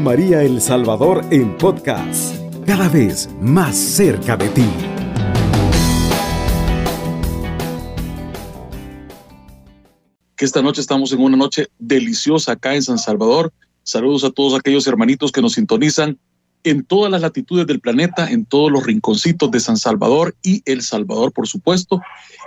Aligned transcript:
María 0.00 0.42
El 0.42 0.60
Salvador 0.60 1.24
en 1.30 1.56
podcast, 1.56 2.34
cada 2.66 2.88
vez 2.88 3.28
más 3.40 3.76
cerca 3.76 4.36
de 4.36 4.48
ti. 4.48 4.64
Que 10.36 10.44
esta 10.44 10.62
noche 10.62 10.80
estamos 10.80 11.12
en 11.12 11.20
una 11.20 11.36
noche 11.36 11.68
deliciosa 11.78 12.52
acá 12.52 12.74
en 12.74 12.82
San 12.82 12.98
Salvador. 12.98 13.52
Saludos 13.82 14.24
a 14.24 14.30
todos 14.30 14.58
aquellos 14.58 14.86
hermanitos 14.86 15.32
que 15.32 15.42
nos 15.42 15.54
sintonizan 15.54 16.18
en 16.64 16.84
todas 16.84 17.10
las 17.10 17.22
latitudes 17.22 17.66
del 17.66 17.80
planeta, 17.80 18.30
en 18.30 18.44
todos 18.44 18.70
los 18.70 18.84
rinconcitos 18.84 19.50
de 19.50 19.60
San 19.60 19.76
Salvador 19.76 20.34
y 20.42 20.62
El 20.64 20.82
Salvador, 20.82 21.32
por 21.32 21.46
supuesto. 21.46 22.00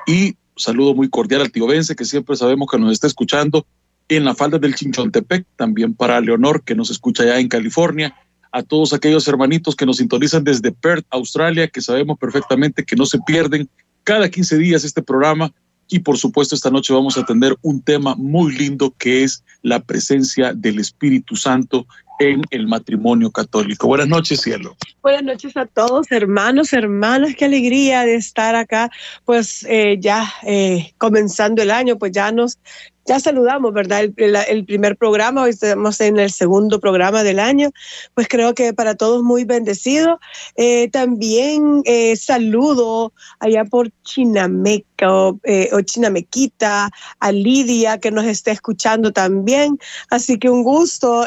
Y 0.06 0.36
saludo 0.56 0.94
muy 0.94 1.10
cordial 1.10 1.42
al 1.42 1.52
tío 1.52 1.68
Vence, 1.68 1.96
que 1.96 2.06
siempre 2.06 2.36
sabemos 2.36 2.68
que 2.70 2.78
nos 2.78 2.92
está 2.92 3.08
escuchando 3.08 3.66
en 4.10 4.26
la 4.26 4.36
falda 4.36 4.58
del 4.58 4.76
Chinchontepec, 4.76 5.46
también 5.56 5.94
para 5.94 6.20
Leonor, 6.20 6.64
que 6.64 6.76
nos 6.76 6.90
escucha 6.90 7.24
ya 7.24 7.40
en 7.40 7.48
California, 7.48 8.16
a 8.52 8.64
todos 8.64 8.94
aquellos 8.94 9.28
hermanitos 9.28 9.76
que 9.76 9.86
nos 9.86 9.98
sintonizan 9.98 10.44
desde 10.44 10.72
Perth, 10.72 11.06
Australia, 11.12 11.68
que 11.68 11.82
sabemos 11.82 12.18
perfectamente 12.18 12.84
que 12.84 12.96
no 12.96 13.06
se 13.06 13.20
pierden 13.20 13.70
cada 14.04 14.30
15 14.30 14.58
días 14.58 14.84
este 14.84 15.04
programa. 15.04 15.54
Y 15.88 16.00
por 16.00 16.18
supuesto, 16.18 16.56
esta 16.56 16.72
noche 16.72 16.94
vamos 16.94 17.18
a 17.18 17.26
tener 17.26 17.56
un 17.62 17.82
tema 17.82 18.16
muy 18.16 18.56
lindo 18.56 18.94
que 18.98 19.24
es 19.24 19.44
la 19.62 19.80
presencia 19.80 20.54
del 20.54 20.80
Espíritu 20.80 21.36
Santo 21.36 21.86
en 22.20 22.42
el 22.50 22.68
matrimonio 22.68 23.32
católico. 23.32 23.88
Buenas 23.88 24.08
noches, 24.08 24.42
cielo. 24.42 24.76
Buenas 25.02 25.24
noches 25.24 25.56
a 25.56 25.66
todos, 25.66 26.12
hermanos, 26.12 26.74
hermanas. 26.74 27.36
Qué 27.36 27.46
alegría 27.46 28.02
de 28.02 28.16
estar 28.16 28.56
acá, 28.56 28.92
pues 29.26 29.66
eh, 29.70 29.98
ya 30.00 30.32
eh, 30.44 30.94
comenzando 30.98 31.62
el 31.62 31.72
año, 31.72 31.98
pues 31.98 32.12
ya 32.12 32.32
nos 32.32 32.60
ya 33.10 33.20
saludamos, 33.20 33.74
¿verdad? 33.74 34.04
El, 34.18 34.66
primer 34.66 34.96
programa, 34.96 35.42
hoy 35.42 35.50
estamos 35.50 36.00
en 36.00 36.20
el 36.20 36.32
segundo 36.32 36.80
programa 36.80 37.24
del 37.24 37.40
año, 37.40 37.72
pues 38.14 38.28
creo 38.28 38.54
que 38.54 38.72
para 38.72 38.94
todos 38.94 39.24
muy 39.24 39.46
bendecido. 39.46 40.20
Eh, 40.56 40.90
también 40.92 41.82
eh, 41.86 42.16
saludo 42.16 43.12
allá 43.40 43.66
por 43.66 43.90
Chinameca 44.04 45.12
o, 45.12 45.40
eh, 45.44 45.70
o, 45.74 45.82
Chinamequita, 45.82 46.92
a 47.20 47.32
Lidia 47.32 47.98
que 47.98 48.12
nos 48.12 48.26
esté 48.26 48.52
escuchando 48.52 49.12
también. 49.12 49.80
Así 50.12 50.38
que 50.38 50.52
un 50.52 50.62
gusto, 50.62 51.26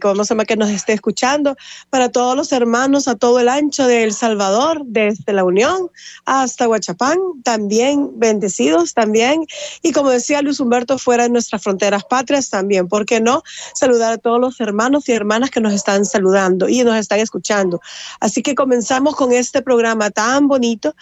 como 0.00 0.24
se 0.24 0.34
llama, 0.34 0.46
que 0.46 0.56
nos 0.56 0.70
esté 0.70 0.94
escuchando. 0.94 1.54
Para 1.90 2.08
todos 2.08 2.34
los 2.34 2.50
hermanos 2.52 3.08
a 3.08 3.16
todo 3.16 3.40
el 3.40 3.50
ancho 3.50 3.86
de 3.86 4.04
El 4.04 4.14
Salvador, 4.14 4.80
desde 4.86 5.34
la 5.34 5.44
Unión 5.44 5.90
hasta 6.24 6.66
Huachapán, 6.66 7.18
también 7.42 8.18
bendecidos 8.18 8.94
también. 8.94 9.44
Y 9.82 9.92
como 9.92 10.08
decía 10.08 10.40
Luis 10.40 10.60
Humberto, 10.60 10.93
fuera 10.98 11.24
de 11.24 11.30
nuestras 11.30 11.62
fronteras 11.62 12.04
patrias 12.04 12.50
también. 12.50 12.88
¿Por 12.88 13.06
qué 13.06 13.20
no? 13.20 13.42
Saludar 13.74 14.12
a 14.12 14.18
todos 14.18 14.40
los 14.40 14.60
hermanos 14.60 15.08
y 15.08 15.12
hermanas 15.12 15.50
que 15.50 15.60
nos 15.60 15.72
están 15.72 16.04
saludando 16.04 16.68
y 16.68 16.82
nos 16.84 16.96
están 16.96 17.20
escuchando. 17.20 17.80
Así 18.20 18.42
que 18.42 18.54
comenzamos 18.54 19.16
con 19.16 19.32
este 19.32 19.62
programa 19.62 20.10
tan 20.10 20.48
bonito, 20.48 20.94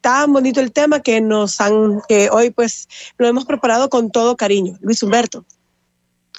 tan 0.00 0.32
bonito 0.32 0.60
el 0.60 0.72
tema 0.72 1.00
que 1.00 1.20
nos 1.20 1.60
han, 1.60 2.00
que 2.08 2.30
hoy 2.30 2.50
pues 2.50 2.88
lo 3.18 3.26
hemos 3.26 3.44
preparado 3.44 3.90
con 3.90 4.10
todo 4.10 4.36
cariño. 4.36 4.78
Luis 4.80 5.02
Humberto. 5.02 5.44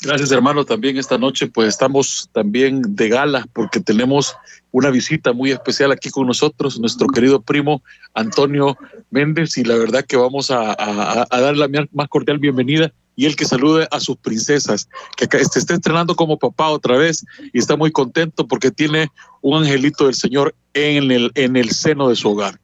Gracias, 0.04 0.32
hermano. 0.32 0.66
También 0.66 0.98
esta 0.98 1.18
noche, 1.20 1.48
pues 1.48 1.70
estamos 1.70 2.28
también 2.34 2.82
de 2.96 3.08
gala 3.08 3.48
porque 3.54 3.80
tenemos 3.80 4.36
una 4.72 4.90
visita 4.90 5.32
muy 5.32 5.52
especial 5.52 5.92
aquí 5.92 6.10
con 6.10 6.26
nosotros, 6.26 6.80
nuestro 6.80 7.08
querido 7.08 7.42
primo 7.42 7.84
Antonio 8.16 8.78
Méndez, 9.12 9.58
y 9.58 9.64
la 9.64 9.76
verdad 9.76 10.04
que 10.04 10.18
vamos 10.18 10.50
a, 10.50 10.72
a, 10.72 11.42
dar 11.42 11.56
la 11.56 11.70
más 11.92 12.08
cordial 12.08 12.40
bienvenida 12.40 12.92
y 13.16 13.26
el 13.26 13.36
que 13.36 13.46
salude 13.46 13.88
a 13.92 14.00
sus 14.00 14.18
princesas, 14.18 14.90
que 15.18 15.28
se 15.46 15.60
está 15.60 15.76
estrenando 15.76 16.16
como 16.16 16.40
papá 16.40 16.70
otra 16.70 16.98
vez 16.98 17.24
y 17.54 17.60
está 17.60 17.76
muy 17.76 17.92
contento 17.92 18.48
porque 18.48 18.72
tiene 18.72 19.10
un 19.42 19.62
angelito 19.62 20.06
del 20.06 20.16
Señor 20.16 20.56
en 20.74 21.12
el, 21.12 21.32
en 21.36 21.56
el 21.58 21.70
seno 21.72 22.10
de 22.10 22.16
su 22.16 22.30
hogar. 22.30 22.60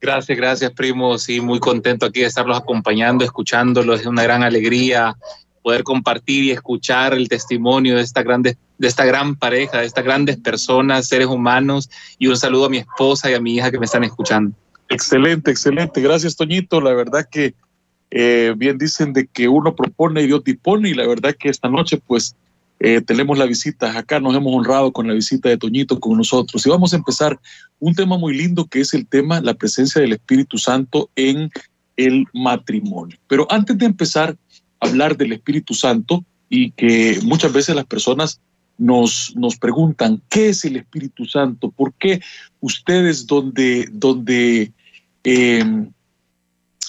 Gracias, 0.00 0.38
gracias, 0.38 0.72
primo. 0.72 1.18
Sí, 1.18 1.40
muy 1.40 1.58
contento 1.58 2.06
aquí 2.06 2.20
de 2.20 2.26
estarlos 2.26 2.58
acompañando, 2.58 3.24
escuchándolos. 3.24 4.00
Es 4.00 4.06
una 4.06 4.22
gran 4.22 4.42
alegría 4.42 5.16
poder 5.68 5.82
compartir 5.82 6.44
y 6.44 6.50
escuchar 6.50 7.12
el 7.12 7.28
testimonio 7.28 7.96
de 7.96 8.00
esta 8.00 8.22
grande, 8.22 8.56
de 8.78 8.88
esta 8.88 9.04
gran 9.04 9.36
pareja, 9.36 9.80
de 9.80 9.84
estas 9.84 10.02
grandes 10.02 10.38
personas, 10.38 11.08
seres 11.08 11.26
humanos. 11.26 11.90
Y 12.18 12.28
un 12.28 12.38
saludo 12.38 12.64
a 12.64 12.70
mi 12.70 12.78
esposa 12.78 13.30
y 13.30 13.34
a 13.34 13.40
mi 13.40 13.56
hija 13.56 13.70
que 13.70 13.78
me 13.78 13.84
están 13.84 14.02
escuchando. 14.02 14.56
Excelente, 14.88 15.50
excelente. 15.50 16.00
Gracias, 16.00 16.36
Toñito. 16.36 16.80
La 16.80 16.94
verdad 16.94 17.28
que 17.30 17.52
eh, 18.10 18.54
bien 18.56 18.78
dicen 18.78 19.12
de 19.12 19.26
que 19.26 19.46
uno 19.46 19.76
propone 19.76 20.22
y 20.22 20.26
Dios 20.28 20.42
dispone. 20.42 20.88
Y 20.88 20.94
la 20.94 21.06
verdad 21.06 21.36
que 21.38 21.50
esta 21.50 21.68
noche, 21.68 22.00
pues, 22.06 22.34
eh, 22.80 23.02
tenemos 23.02 23.36
la 23.36 23.44
visita 23.44 23.98
acá, 23.98 24.20
nos 24.20 24.34
hemos 24.34 24.54
honrado 24.54 24.90
con 24.90 25.06
la 25.06 25.12
visita 25.12 25.50
de 25.50 25.58
Toñito 25.58 26.00
con 26.00 26.16
nosotros. 26.16 26.64
Y 26.64 26.70
vamos 26.70 26.94
a 26.94 26.96
empezar 26.96 27.38
un 27.78 27.94
tema 27.94 28.16
muy 28.16 28.34
lindo 28.34 28.64
que 28.64 28.80
es 28.80 28.94
el 28.94 29.06
tema, 29.06 29.42
la 29.42 29.52
presencia 29.52 30.00
del 30.00 30.14
Espíritu 30.14 30.56
Santo 30.56 31.10
en 31.14 31.50
el 31.98 32.24
matrimonio. 32.32 33.18
Pero 33.26 33.46
antes 33.50 33.76
de 33.76 33.84
empezar, 33.84 34.34
hablar 34.80 35.16
del 35.16 35.32
Espíritu 35.32 35.74
Santo 35.74 36.24
y 36.48 36.70
que 36.72 37.18
muchas 37.22 37.52
veces 37.52 37.74
las 37.74 37.86
personas 37.86 38.40
nos, 38.78 39.34
nos 39.36 39.56
preguntan, 39.56 40.22
¿qué 40.28 40.50
es 40.50 40.64
el 40.64 40.76
Espíritu 40.76 41.24
Santo? 41.24 41.70
¿Por 41.70 41.92
qué 41.94 42.20
ustedes 42.60 43.26
donde, 43.26 43.88
donde 43.92 44.72
eh, 45.24 45.88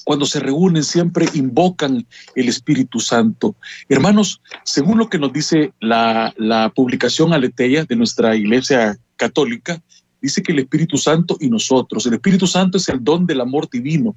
cuando 0.06 0.26
se 0.26 0.40
reúnen 0.40 0.84
siempre 0.84 1.26
invocan 1.34 2.06
el 2.36 2.48
Espíritu 2.48 3.00
Santo? 3.00 3.56
Hermanos, 3.90 4.42
según 4.64 5.00
lo 5.00 5.10
que 5.10 5.20
nos 5.20 5.34
dice 5.34 5.74
la, 5.80 6.34
la 6.38 6.70
publicación 6.70 7.34
aleteia 7.34 7.86
de 7.86 7.96
nuestra 7.96 8.36
iglesia 8.36 8.98
católica, 9.18 9.82
dice 10.22 10.44
que 10.44 10.52
el 10.52 10.60
Espíritu 10.60 10.98
Santo 10.98 11.38
y 11.40 11.50
nosotros, 11.50 12.06
el 12.06 12.14
Espíritu 12.14 12.46
Santo 12.46 12.78
es 12.78 12.88
el 12.88 13.04
don 13.04 13.26
del 13.26 13.42
amor 13.42 13.68
divino 13.70 14.16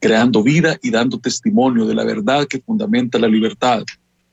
creando 0.00 0.42
vida 0.42 0.78
y 0.82 0.90
dando 0.90 1.18
testimonio 1.18 1.86
de 1.86 1.94
la 1.94 2.04
verdad 2.04 2.46
que 2.46 2.60
fundamenta 2.60 3.18
la 3.18 3.28
libertad. 3.28 3.84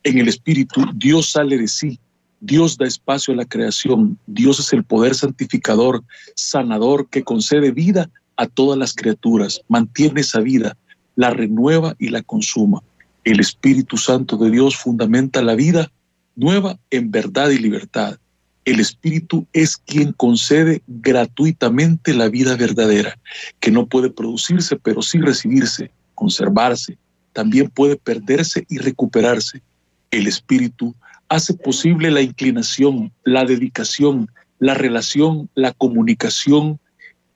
En 0.03 0.17
el 0.17 0.27
Espíritu, 0.27 0.85
Dios 0.93 1.31
sale 1.31 1.57
de 1.57 1.67
sí, 1.67 1.99
Dios 2.39 2.77
da 2.77 2.85
espacio 2.85 3.33
a 3.33 3.37
la 3.37 3.45
creación, 3.45 4.19
Dios 4.27 4.59
es 4.59 4.71
el 4.73 4.83
poder 4.83 5.15
santificador, 5.15 6.03
sanador 6.35 7.09
que 7.09 7.23
concede 7.23 7.71
vida 7.71 8.09
a 8.37 8.45
todas 8.45 8.77
las 8.77 8.93
criaturas, 8.93 9.61
mantiene 9.67 10.21
esa 10.21 10.41
vida, 10.41 10.77
la 11.15 11.31
renueva 11.31 11.95
y 11.97 12.09
la 12.09 12.21
consuma. 12.21 12.83
El 13.23 13.39
Espíritu 13.39 13.97
Santo 13.97 14.37
de 14.37 14.51
Dios 14.51 14.75
fundamenta 14.75 15.41
la 15.41 15.55
vida 15.55 15.91
nueva 16.35 16.77
en 16.91 17.09
verdad 17.09 17.49
y 17.49 17.57
libertad. 17.57 18.17
El 18.65 18.79
Espíritu 18.79 19.45
es 19.53 19.77
quien 19.77 20.11
concede 20.13 20.81
gratuitamente 20.87 22.15
la 22.15 22.29
vida 22.29 22.55
verdadera, 22.55 23.17
que 23.59 23.69
no 23.69 23.85
puede 23.85 24.09
producirse, 24.09 24.75
pero 24.75 25.03
sí 25.03 25.19
recibirse, 25.19 25.91
conservarse, 26.15 26.97
también 27.31 27.69
puede 27.69 27.95
perderse 27.95 28.65
y 28.67 28.79
recuperarse. 28.79 29.61
El 30.09 30.25
Espíritu 30.25 30.95
hace 31.29 31.53
posible 31.53 32.09
la 32.09 32.21
inclinación, 32.21 33.11
la 33.23 33.45
dedicación, 33.45 34.31
la 34.57 34.73
relación, 34.73 35.47
la 35.53 35.71
comunicación 35.71 36.79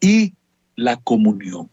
y 0.01 0.33
la 0.75 0.97
comunión. 0.97 1.69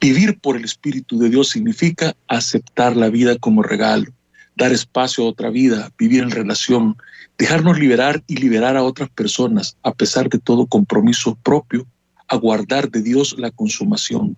Vivir 0.00 0.38
por 0.38 0.56
el 0.56 0.64
Espíritu 0.64 1.18
de 1.18 1.30
Dios 1.30 1.48
significa 1.48 2.14
aceptar 2.28 2.96
la 2.96 3.08
vida 3.08 3.38
como 3.38 3.62
regalo, 3.62 4.12
dar 4.56 4.72
espacio 4.72 5.24
a 5.24 5.28
otra 5.28 5.50
vida, 5.50 5.90
vivir 5.98 6.22
en 6.22 6.30
relación, 6.30 6.96
dejarnos 7.38 7.78
liberar 7.78 8.22
y 8.26 8.36
liberar 8.36 8.76
a 8.76 8.84
otras 8.84 9.08
personas 9.10 9.76
a 9.82 9.92
pesar 9.92 10.28
de 10.28 10.38
todo 10.38 10.66
compromiso 10.66 11.36
propio, 11.42 11.86
a 12.28 12.36
guardar 12.36 12.90
de 12.90 13.02
Dios 13.02 13.34
la 13.38 13.50
consumación. 13.50 14.36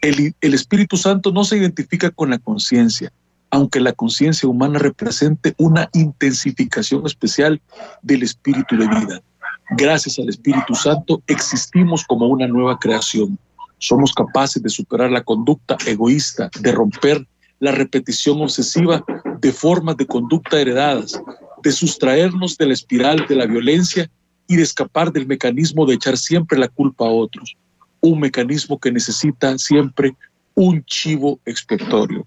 El, 0.00 0.34
el 0.40 0.54
Espíritu 0.54 0.96
Santo 0.96 1.32
no 1.32 1.44
se 1.44 1.58
identifica 1.58 2.10
con 2.10 2.30
la 2.30 2.38
conciencia, 2.38 3.12
aunque 3.50 3.80
la 3.80 3.92
conciencia 3.92 4.48
humana 4.48 4.78
represente 4.78 5.54
una 5.58 5.88
intensificación 5.92 7.06
especial 7.06 7.60
del 8.02 8.22
espíritu 8.22 8.76
de 8.76 8.88
vida. 8.88 9.22
Gracias 9.70 10.18
al 10.18 10.28
Espíritu 10.28 10.74
Santo 10.74 11.22
existimos 11.26 12.04
como 12.04 12.26
una 12.26 12.46
nueva 12.46 12.78
creación. 12.78 13.38
Somos 13.78 14.12
capaces 14.12 14.62
de 14.62 14.70
superar 14.70 15.10
la 15.10 15.22
conducta 15.22 15.76
egoísta, 15.86 16.50
de 16.60 16.72
romper 16.72 17.26
la 17.58 17.72
repetición 17.72 18.40
obsesiva 18.40 19.04
de 19.40 19.52
formas 19.52 19.96
de 19.96 20.06
conducta 20.06 20.60
heredadas, 20.60 21.20
de 21.62 21.72
sustraernos 21.72 22.56
de 22.58 22.66
la 22.66 22.74
espiral 22.74 23.26
de 23.28 23.36
la 23.36 23.46
violencia 23.46 24.10
y 24.46 24.56
de 24.56 24.62
escapar 24.62 25.12
del 25.12 25.26
mecanismo 25.26 25.86
de 25.86 25.94
echar 25.94 26.16
siempre 26.16 26.58
la 26.58 26.68
culpa 26.68 27.06
a 27.06 27.10
otros, 27.10 27.56
un 28.00 28.20
mecanismo 28.20 28.78
que 28.78 28.92
necesita 28.92 29.56
siempre 29.58 30.14
un 30.54 30.84
chivo 30.84 31.40
expiatorio. 31.44 32.26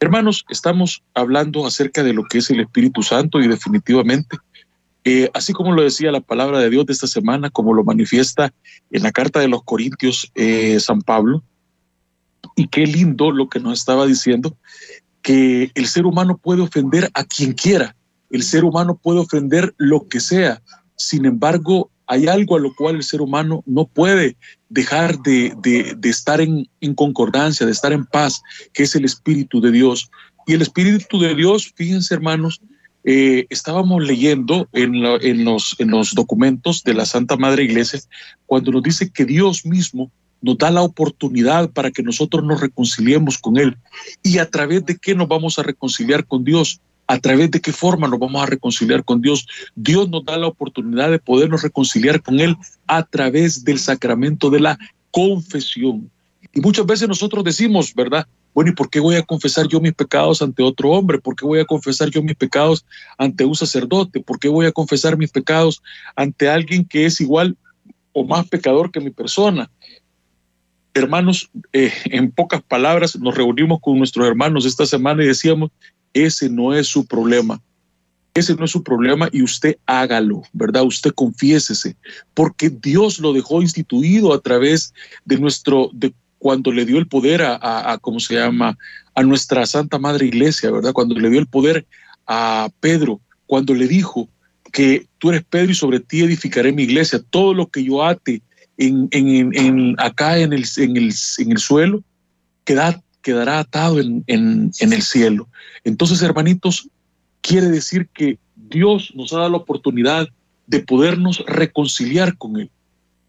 Hermanos, 0.00 0.44
estamos 0.50 1.02
hablando 1.14 1.66
acerca 1.66 2.02
de 2.02 2.12
lo 2.12 2.24
que 2.24 2.38
es 2.38 2.50
el 2.50 2.60
Espíritu 2.60 3.02
Santo 3.02 3.40
y 3.40 3.48
definitivamente, 3.48 4.36
eh, 5.04 5.30
así 5.34 5.52
como 5.52 5.72
lo 5.72 5.82
decía 5.82 6.12
la 6.12 6.20
palabra 6.20 6.58
de 6.58 6.70
Dios 6.70 6.86
de 6.86 6.92
esta 6.92 7.06
semana, 7.06 7.50
como 7.50 7.72
lo 7.72 7.84
manifiesta 7.84 8.52
en 8.90 9.02
la 9.02 9.12
carta 9.12 9.40
de 9.40 9.48
los 9.48 9.62
Corintios 9.62 10.30
eh, 10.34 10.78
San 10.80 11.00
Pablo, 11.00 11.42
y 12.56 12.68
qué 12.68 12.86
lindo 12.86 13.30
lo 13.30 13.48
que 13.48 13.60
nos 13.60 13.78
estaba 13.78 14.06
diciendo, 14.06 14.56
que 15.22 15.70
el 15.74 15.86
ser 15.86 16.06
humano 16.06 16.36
puede 16.36 16.62
ofender 16.62 17.10
a 17.14 17.24
quien 17.24 17.52
quiera, 17.52 17.96
el 18.30 18.42
ser 18.42 18.64
humano 18.64 18.98
puede 19.02 19.20
ofender 19.20 19.74
lo 19.78 20.08
que 20.08 20.20
sea. 20.20 20.62
Sin 20.96 21.24
embargo, 21.24 21.90
hay 22.06 22.26
algo 22.26 22.56
a 22.56 22.60
lo 22.60 22.74
cual 22.74 22.96
el 22.96 23.02
ser 23.02 23.20
humano 23.20 23.62
no 23.66 23.86
puede 23.86 24.36
dejar 24.68 25.18
de, 25.20 25.54
estar 26.02 26.40
en, 26.40 26.68
concordancia, 26.94 27.64
de 27.64 27.72
estar 27.72 27.92
en 27.92 28.04
paz, 28.04 28.42
que 28.72 28.82
es 28.82 28.94
el 28.94 29.04
Espíritu 29.04 29.60
de 29.60 29.70
Dios. 29.70 30.10
Y 30.46 30.54
el 30.54 30.62
Espíritu 30.62 31.18
de 31.20 31.34
Dios, 31.34 31.72
fíjense 31.74 32.14
hermanos, 32.14 32.60
eh, 33.04 33.46
estábamos 33.50 34.02
leyendo 34.02 34.68
en, 34.72 35.02
los, 35.44 35.76
en 35.78 35.90
los 35.90 36.14
documentos 36.14 36.82
de 36.84 36.94
la 36.94 37.06
Santa 37.06 37.36
Madre 37.36 37.64
Iglesia 37.64 38.00
cuando 38.46 38.72
nos 38.72 38.82
dice 38.82 39.10
que 39.10 39.24
Dios 39.24 39.64
mismo 39.66 40.10
nos 40.44 40.58
da 40.58 40.70
la 40.70 40.82
oportunidad 40.82 41.70
para 41.70 41.90
que 41.90 42.02
nosotros 42.02 42.44
nos 42.44 42.60
reconciliemos 42.60 43.38
con 43.38 43.56
Él. 43.56 43.76
¿Y 44.22 44.38
a 44.38 44.50
través 44.50 44.84
de 44.84 44.96
qué 44.98 45.14
nos 45.14 45.26
vamos 45.26 45.58
a 45.58 45.62
reconciliar 45.62 46.26
con 46.26 46.44
Dios? 46.44 46.80
¿A 47.06 47.18
través 47.18 47.50
de 47.50 47.60
qué 47.60 47.72
forma 47.72 48.08
nos 48.08 48.18
vamos 48.18 48.42
a 48.42 48.46
reconciliar 48.46 49.04
con 49.04 49.22
Dios? 49.22 49.46
Dios 49.74 50.08
nos 50.10 50.24
da 50.24 50.36
la 50.36 50.46
oportunidad 50.46 51.10
de 51.10 51.18
podernos 51.18 51.62
reconciliar 51.62 52.22
con 52.22 52.40
Él 52.40 52.56
a 52.86 53.02
través 53.04 53.64
del 53.64 53.78
sacramento 53.78 54.50
de 54.50 54.60
la 54.60 54.78
confesión. 55.10 56.10
Y 56.52 56.60
muchas 56.60 56.84
veces 56.84 57.08
nosotros 57.08 57.42
decimos, 57.42 57.94
¿verdad? 57.94 58.26
Bueno, 58.52 58.70
¿y 58.70 58.74
por 58.74 58.90
qué 58.90 59.00
voy 59.00 59.16
a 59.16 59.22
confesar 59.22 59.66
yo 59.66 59.80
mis 59.80 59.94
pecados 59.94 60.42
ante 60.42 60.62
otro 60.62 60.90
hombre? 60.90 61.18
¿Por 61.18 61.34
qué 61.34 61.46
voy 61.46 61.58
a 61.58 61.64
confesar 61.64 62.10
yo 62.10 62.22
mis 62.22 62.36
pecados 62.36 62.84
ante 63.16 63.46
un 63.46 63.54
sacerdote? 63.54 64.20
¿Por 64.20 64.38
qué 64.38 64.48
voy 64.48 64.66
a 64.66 64.72
confesar 64.72 65.16
mis 65.16 65.30
pecados 65.30 65.82
ante 66.14 66.48
alguien 66.50 66.84
que 66.84 67.06
es 67.06 67.20
igual 67.20 67.56
o 68.12 68.24
más 68.24 68.46
pecador 68.46 68.92
que 68.92 69.00
mi 69.00 69.10
persona? 69.10 69.70
Hermanos, 70.94 71.50
eh, 71.72 71.92
en 72.06 72.30
pocas 72.30 72.62
palabras, 72.62 73.16
nos 73.16 73.34
reunimos 73.34 73.80
con 73.80 73.98
nuestros 73.98 74.26
hermanos 74.26 74.64
esta 74.64 74.86
semana 74.86 75.22
y 75.22 75.26
decíamos, 75.26 75.70
ese 76.12 76.48
no 76.48 76.72
es 76.72 76.86
su 76.86 77.06
problema. 77.06 77.60
Ese 78.34 78.54
no 78.54 78.64
es 78.64 78.70
su 78.70 78.82
problema 78.82 79.28
y 79.32 79.42
usted 79.42 79.76
hágalo, 79.86 80.42
¿verdad? 80.52 80.84
Usted 80.84 81.12
confiésese, 81.12 81.96
porque 82.32 82.68
Dios 82.70 83.20
lo 83.20 83.32
dejó 83.32 83.62
instituido 83.62 84.32
a 84.32 84.40
través 84.40 84.92
de 85.24 85.38
nuestro, 85.38 85.90
de 85.92 86.12
cuando 86.38 86.72
le 86.72 86.84
dio 86.84 86.98
el 86.98 87.06
poder 87.06 87.42
a, 87.42 87.58
a, 87.92 87.98
¿cómo 87.98 88.18
se 88.18 88.34
llama? 88.34 88.76
A 89.14 89.22
nuestra 89.22 89.66
Santa 89.66 89.98
Madre 89.98 90.26
Iglesia, 90.26 90.70
¿verdad? 90.70 90.92
Cuando 90.92 91.14
le 91.14 91.30
dio 91.30 91.38
el 91.38 91.46
poder 91.46 91.86
a 92.26 92.70
Pedro, 92.80 93.20
cuando 93.46 93.72
le 93.72 93.86
dijo 93.86 94.28
que 94.72 95.06
tú 95.18 95.30
eres 95.30 95.44
Pedro 95.44 95.70
y 95.70 95.76
sobre 95.76 96.00
ti 96.00 96.22
edificaré 96.22 96.72
mi 96.72 96.82
iglesia, 96.82 97.22
todo 97.30 97.54
lo 97.54 97.68
que 97.68 97.84
yo 97.84 98.04
ate 98.04 98.42
en, 98.78 99.94
acá 99.98 100.38
en 100.38 100.52
el, 100.52 100.64
en 100.76 100.96
el, 100.96 101.14
en 101.38 101.52
el 101.52 101.58
suelo, 101.58 102.02
quedará 102.64 103.58
atado 103.58 104.00
en, 104.00 104.24
en, 104.26 104.92
el 104.92 105.02
cielo. 105.02 105.48
Entonces, 105.84 106.22
hermanitos, 106.22 106.88
quiere 107.40 107.68
decir 107.68 108.08
que 108.12 108.38
Dios 108.56 109.12
nos 109.14 109.32
ha 109.32 109.38
dado 109.38 109.50
la 109.50 109.56
oportunidad 109.58 110.28
de 110.66 110.80
podernos 110.80 111.44
reconciliar 111.46 112.36
con 112.36 112.58
Él. 112.58 112.70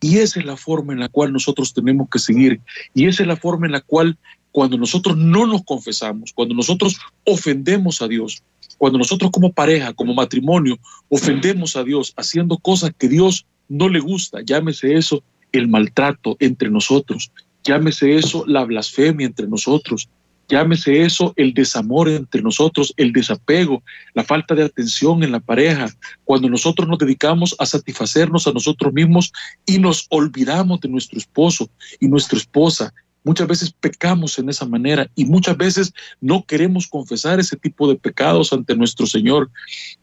Y 0.01 0.19
esa 0.19 0.39
es 0.39 0.45
la 0.45 0.57
forma 0.57 0.93
en 0.93 0.99
la 0.99 1.09
cual 1.09 1.33
nosotros 1.33 1.73
tenemos 1.73 2.09
que 2.09 2.19
seguir. 2.19 2.61
Y 2.93 3.07
esa 3.07 3.23
es 3.23 3.27
la 3.27 3.37
forma 3.37 3.65
en 3.65 3.71
la 3.71 3.81
cual 3.81 4.17
cuando 4.51 4.77
nosotros 4.77 5.17
no 5.17 5.45
nos 5.45 5.63
confesamos, 5.63 6.31
cuando 6.33 6.55
nosotros 6.55 6.97
ofendemos 7.25 8.01
a 8.01 8.07
Dios, 8.07 8.41
cuando 8.77 8.97
nosotros 8.97 9.31
como 9.31 9.51
pareja, 9.51 9.93
como 9.93 10.13
matrimonio, 10.13 10.77
ofendemos 11.09 11.75
a 11.75 11.83
Dios 11.83 12.13
haciendo 12.15 12.57
cosas 12.57 12.91
que 12.97 13.07
Dios 13.07 13.45
no 13.67 13.89
le 13.89 13.99
gusta, 13.99 14.41
llámese 14.41 14.93
eso 14.95 15.23
el 15.57 15.67
maltrato 15.67 16.37
entre 16.39 16.69
nosotros, 16.69 17.31
llámese 17.63 18.15
eso 18.15 18.45
la 18.47 18.63
blasfemia 18.63 19.27
entre 19.27 19.47
nosotros, 19.47 20.09
llámese 20.47 21.01
eso 21.01 21.33
el 21.35 21.53
desamor 21.53 22.09
entre 22.09 22.41
nosotros, 22.41 22.93
el 22.97 23.11
desapego, 23.11 23.83
la 24.13 24.23
falta 24.23 24.53
de 24.55 24.63
atención 24.63 25.23
en 25.23 25.31
la 25.31 25.39
pareja, 25.39 25.89
cuando 26.23 26.49
nosotros 26.49 26.87
nos 26.87 26.99
dedicamos 26.99 27.55
a 27.59 27.65
satisfacernos 27.65 28.47
a 28.47 28.51
nosotros 28.51 28.93
mismos 28.93 29.31
y 29.65 29.79
nos 29.79 30.05
olvidamos 30.09 30.81
de 30.81 30.89
nuestro 30.89 31.17
esposo 31.17 31.69
y 31.99 32.07
nuestra 32.07 32.37
esposa 32.37 32.93
Muchas 33.25 33.47
veces 33.47 33.75
pecamos 33.77 34.39
en 34.39 34.47
esa 34.47 34.65
manera 34.65 35.09
y 35.15 35.25
muchas 35.25 35.57
veces 35.57 35.93
no 36.21 36.45
queremos 36.45 36.87
confesar 36.87 37.39
ese 37.39 37.57
tipo 37.57 37.89
de 37.89 37.95
pecados 37.95 38.53
ante 38.53 38.75
nuestro 38.75 39.05
Señor 39.05 39.49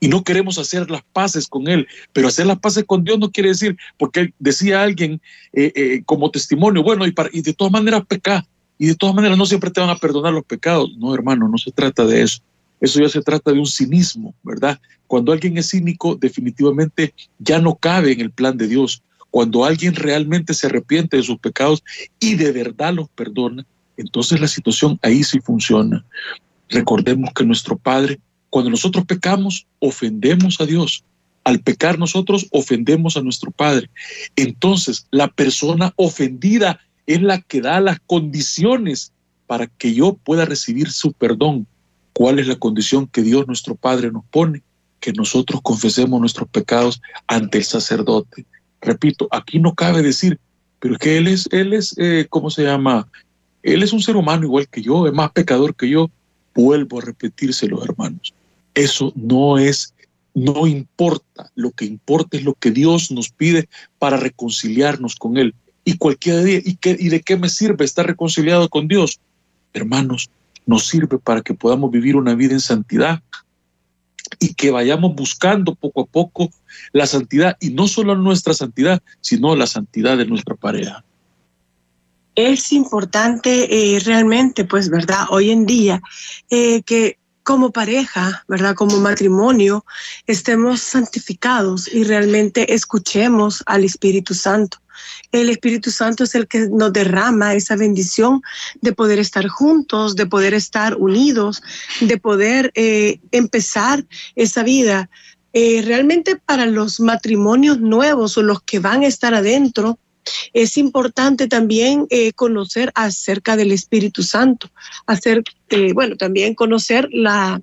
y 0.00 0.08
no 0.08 0.22
queremos 0.22 0.58
hacer 0.58 0.90
las 0.90 1.02
paces 1.14 1.46
con 1.46 1.68
Él. 1.68 1.86
Pero 2.12 2.28
hacer 2.28 2.46
las 2.46 2.58
paces 2.58 2.84
con 2.84 3.04
Dios 3.04 3.18
no 3.18 3.30
quiere 3.30 3.50
decir, 3.50 3.78
porque 3.96 4.34
decía 4.38 4.82
alguien 4.82 5.22
eh, 5.54 5.72
eh, 5.74 6.02
como 6.04 6.30
testimonio, 6.30 6.82
bueno, 6.82 7.06
y, 7.06 7.14
y 7.32 7.40
de 7.40 7.54
todas 7.54 7.72
maneras 7.72 8.02
pecar 8.06 8.44
y 8.78 8.86
de 8.86 8.96
todas 8.96 9.14
maneras 9.14 9.38
no 9.38 9.46
siempre 9.46 9.70
te 9.70 9.80
van 9.80 9.90
a 9.90 9.96
perdonar 9.96 10.32
los 10.32 10.44
pecados. 10.44 10.90
No, 10.98 11.14
hermano, 11.14 11.46
no 11.48 11.56
se 11.56 11.70
trata 11.70 12.04
de 12.04 12.22
eso. 12.22 12.40
Eso 12.80 12.98
ya 12.98 13.08
se 13.08 13.22
trata 13.22 13.52
de 13.52 13.60
un 13.60 13.66
cinismo, 13.66 14.34
¿verdad? 14.42 14.80
Cuando 15.06 15.30
alguien 15.30 15.56
es 15.56 15.70
cínico, 15.70 16.16
definitivamente 16.16 17.14
ya 17.38 17.60
no 17.60 17.76
cabe 17.76 18.10
en 18.10 18.20
el 18.20 18.32
plan 18.32 18.56
de 18.56 18.66
Dios. 18.66 19.00
Cuando 19.32 19.64
alguien 19.64 19.94
realmente 19.94 20.52
se 20.52 20.66
arrepiente 20.66 21.16
de 21.16 21.22
sus 21.22 21.38
pecados 21.38 21.82
y 22.20 22.34
de 22.34 22.52
verdad 22.52 22.92
los 22.92 23.08
perdona, 23.08 23.64
entonces 23.96 24.38
la 24.38 24.46
situación 24.46 24.98
ahí 25.00 25.24
sí 25.24 25.40
funciona. 25.40 26.04
Recordemos 26.68 27.30
que 27.34 27.42
nuestro 27.42 27.78
Padre, 27.78 28.20
cuando 28.50 28.70
nosotros 28.70 29.06
pecamos, 29.06 29.66
ofendemos 29.78 30.60
a 30.60 30.66
Dios. 30.66 31.02
Al 31.44 31.60
pecar 31.60 31.98
nosotros, 31.98 32.46
ofendemos 32.50 33.16
a 33.16 33.22
nuestro 33.22 33.50
Padre. 33.50 33.88
Entonces, 34.36 35.06
la 35.10 35.28
persona 35.28 35.94
ofendida 35.96 36.78
es 37.06 37.22
la 37.22 37.40
que 37.40 37.62
da 37.62 37.80
las 37.80 38.00
condiciones 38.00 39.12
para 39.46 39.66
que 39.66 39.94
yo 39.94 40.12
pueda 40.12 40.44
recibir 40.44 40.90
su 40.90 41.14
perdón. 41.14 41.66
¿Cuál 42.12 42.38
es 42.38 42.48
la 42.48 42.56
condición 42.56 43.06
que 43.06 43.22
Dios 43.22 43.46
nuestro 43.46 43.76
Padre 43.76 44.12
nos 44.12 44.26
pone? 44.26 44.62
Que 45.00 45.14
nosotros 45.14 45.62
confesemos 45.62 46.20
nuestros 46.20 46.50
pecados 46.50 47.00
ante 47.26 47.56
el 47.56 47.64
sacerdote. 47.64 48.44
Repito, 48.82 49.28
aquí 49.30 49.60
no 49.60 49.74
cabe 49.74 50.02
decir, 50.02 50.38
pero 50.80 50.94
es 50.94 50.98
que 50.98 51.16
él 51.16 51.28
es, 51.28 51.48
él 51.52 51.72
es, 51.72 51.94
eh, 51.96 52.26
¿cómo 52.28 52.50
se 52.50 52.64
llama? 52.64 53.08
Él 53.62 53.82
es 53.84 53.92
un 53.92 54.02
ser 54.02 54.16
humano 54.16 54.44
igual 54.44 54.68
que 54.68 54.82
yo, 54.82 55.06
es 55.06 55.12
más 55.12 55.30
pecador 55.30 55.74
que 55.74 55.88
yo. 55.88 56.10
Vuelvo 56.54 56.98
a 56.98 57.04
repetírselo, 57.04 57.82
hermanos. 57.82 58.34
Eso 58.74 59.12
no 59.14 59.56
es, 59.56 59.94
no 60.34 60.66
importa. 60.66 61.50
Lo 61.54 61.70
que 61.70 61.84
importa 61.84 62.36
es 62.36 62.44
lo 62.44 62.54
que 62.54 62.72
Dios 62.72 63.10
nos 63.12 63.30
pide 63.30 63.68
para 63.98 64.16
reconciliarnos 64.16 65.14
con 65.14 65.38
Él. 65.38 65.54
Y 65.84 65.96
cualquier 65.96 66.42
día, 66.42 66.60
¿y, 66.64 66.74
qué, 66.74 66.96
¿y 66.98 67.08
de 67.08 67.20
qué 67.20 67.36
me 67.36 67.48
sirve 67.48 67.84
estar 67.84 68.06
reconciliado 68.06 68.68
con 68.68 68.88
Dios? 68.88 69.20
Hermanos, 69.72 70.28
nos 70.66 70.88
sirve 70.88 71.18
para 71.18 71.40
que 71.40 71.54
podamos 71.54 71.90
vivir 71.90 72.16
una 72.16 72.34
vida 72.34 72.52
en 72.52 72.60
santidad, 72.60 73.22
y 74.40 74.54
que 74.54 74.70
vayamos 74.70 75.14
buscando 75.14 75.74
poco 75.74 76.02
a 76.02 76.06
poco 76.06 76.50
la 76.92 77.06
santidad 77.06 77.56
y 77.60 77.70
no 77.70 77.88
solo 77.88 78.14
nuestra 78.16 78.54
santidad, 78.54 79.02
sino 79.20 79.56
la 79.56 79.66
santidad 79.66 80.16
de 80.16 80.26
nuestra 80.26 80.54
pareja. 80.54 81.04
Es 82.34 82.72
importante 82.72 83.94
eh, 83.94 84.00
realmente, 84.00 84.64
pues, 84.64 84.88
¿verdad? 84.88 85.26
Hoy 85.30 85.50
en 85.50 85.66
día, 85.66 86.00
eh, 86.48 86.82
que 86.82 87.18
como 87.42 87.72
pareja, 87.72 88.44
¿verdad? 88.48 88.74
Como 88.74 88.98
matrimonio, 89.00 89.84
estemos 90.26 90.80
santificados 90.80 91.92
y 91.92 92.04
realmente 92.04 92.72
escuchemos 92.72 93.62
al 93.66 93.84
Espíritu 93.84 94.34
Santo. 94.34 94.78
El 95.32 95.48
Espíritu 95.48 95.90
Santo 95.90 96.24
es 96.24 96.34
el 96.34 96.46
que 96.46 96.68
nos 96.68 96.92
derrama 96.92 97.54
esa 97.54 97.76
bendición 97.76 98.42
de 98.80 98.92
poder 98.92 99.18
estar 99.18 99.48
juntos, 99.48 100.14
de 100.14 100.26
poder 100.26 100.54
estar 100.54 100.96
unidos, 100.96 101.62
de 102.00 102.18
poder 102.18 102.70
eh, 102.74 103.18
empezar 103.32 104.04
esa 104.36 104.62
vida. 104.62 105.08
Eh, 105.52 105.82
realmente 105.82 106.36
para 106.36 106.66
los 106.66 107.00
matrimonios 107.00 107.80
nuevos 107.80 108.38
o 108.38 108.42
los 108.42 108.62
que 108.62 108.78
van 108.78 109.02
a 109.02 109.06
estar 109.06 109.34
adentro, 109.34 109.98
es 110.52 110.78
importante 110.78 111.48
también 111.48 112.06
eh, 112.10 112.32
conocer 112.32 112.92
acerca 112.94 113.56
del 113.56 113.72
Espíritu 113.72 114.22
Santo, 114.22 114.70
hacer, 115.06 115.42
bueno, 115.94 116.16
también 116.16 116.54
conocer 116.54 117.08
la, 117.12 117.60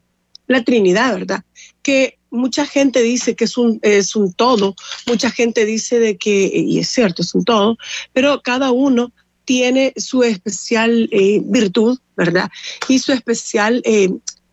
la 0.47 0.63
Trinidad, 0.63 1.13
¿verdad? 1.13 1.43
Que 1.81 2.19
mucha 2.31 2.65
gente 2.65 3.01
dice 3.01 3.35
que 3.35 3.45
es 3.45 3.57
un, 3.57 3.79
es 3.81 4.15
un 4.15 4.33
todo, 4.33 4.75
mucha 5.07 5.31
gente 5.31 5.65
dice 5.65 5.99
de 5.99 6.17
que, 6.17 6.51
y 6.53 6.79
es 6.79 6.89
cierto, 6.89 7.21
es 7.21 7.33
un 7.33 7.45
todo, 7.45 7.77
pero 8.13 8.41
cada 8.41 8.71
uno 8.71 9.11
tiene 9.45 9.93
su 9.95 10.23
especial 10.23 11.09
eh, 11.11 11.41
virtud, 11.43 11.97
¿verdad? 12.15 12.49
Y 12.87 12.99
su 12.99 13.11
especial 13.11 13.81
eh, 13.83 14.09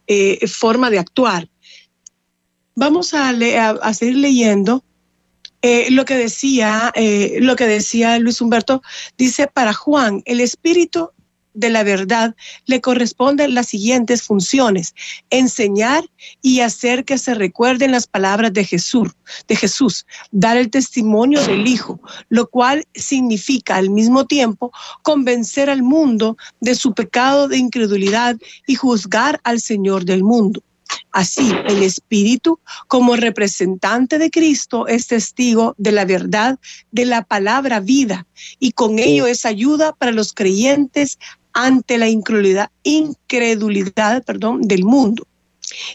eh, 0.07 0.47
forma 0.47 0.88
de 0.88 0.99
actuar. 0.99 1.49
Vamos 2.76 3.14
a, 3.14 3.30
a, 3.30 3.95
seguir 3.95 4.16
leyendo 4.16 4.85
lo 5.90 6.04
que 6.04 6.14
decía, 6.14 6.92
lo 7.40 7.56
que 7.56 7.66
decía 7.66 8.18
Luis 8.18 8.40
Humberto. 8.42 8.83
Dice 9.16 9.47
para 9.47 9.73
Juan, 9.73 10.23
el 10.26 10.40
espíritu 10.40 11.11
de 11.54 11.71
la 11.71 11.83
verdad 11.85 12.37
le 12.66 12.83
corresponden 12.83 13.54
las 13.54 13.68
siguientes 13.68 14.23
funciones: 14.23 14.95
enseñar 15.30 16.04
y 16.42 16.61
hacer 16.61 17.06
que 17.06 17.16
se 17.16 17.35
recuerden 17.35 17.92
las 17.92 18.06
palabras 18.06 18.52
de 18.52 18.64
Jesús, 18.64 19.09
de 19.49 19.56
Jesús, 19.56 20.06
dar 20.30 20.59
el 20.59 20.71
testimonio 20.71 21.42
del 21.45 21.66
Hijo, 21.66 21.99
lo 22.28 22.47
cual 22.49 22.85
significa 22.95 23.76
al 23.76 23.88
mismo 23.88 24.26
tiempo 24.26 24.71
convencer 25.02 25.71
al 25.71 25.83
mundo 25.83 26.37
de 26.61 26.75
su 26.75 26.92
pecado 26.92 27.49
de 27.49 27.56
incredulidad 27.56 28.37
y 28.66 28.75
juzgar 28.75 29.40
al 29.45 29.62
Señor 29.62 30.04
del 30.04 30.23
mundo 30.23 30.62
Así, 31.12 31.50
el 31.66 31.83
Espíritu, 31.83 32.61
como 32.88 33.16
representante 33.16 34.19
de 34.19 34.31
Cristo, 34.31 34.87
es 34.87 35.07
testigo 35.07 35.75
de 35.78 35.93
la 35.93 36.05
verdad 36.05 36.59
de 36.90 37.07
la 37.07 37.23
palabra 37.23 37.81
vida 37.81 38.26
y 38.59 38.73
con 38.73 38.99
ello 38.99 39.26
es 39.26 39.47
ayuda 39.47 39.93
para 39.93 40.12
los 40.12 40.33
creyentes 40.33 41.19
ante 41.55 41.97
la 41.97 42.09
incredulidad, 42.09 42.71
incredulidad 42.83 44.25
perdón, 44.25 44.61
del 44.62 44.85
mundo. 44.85 45.26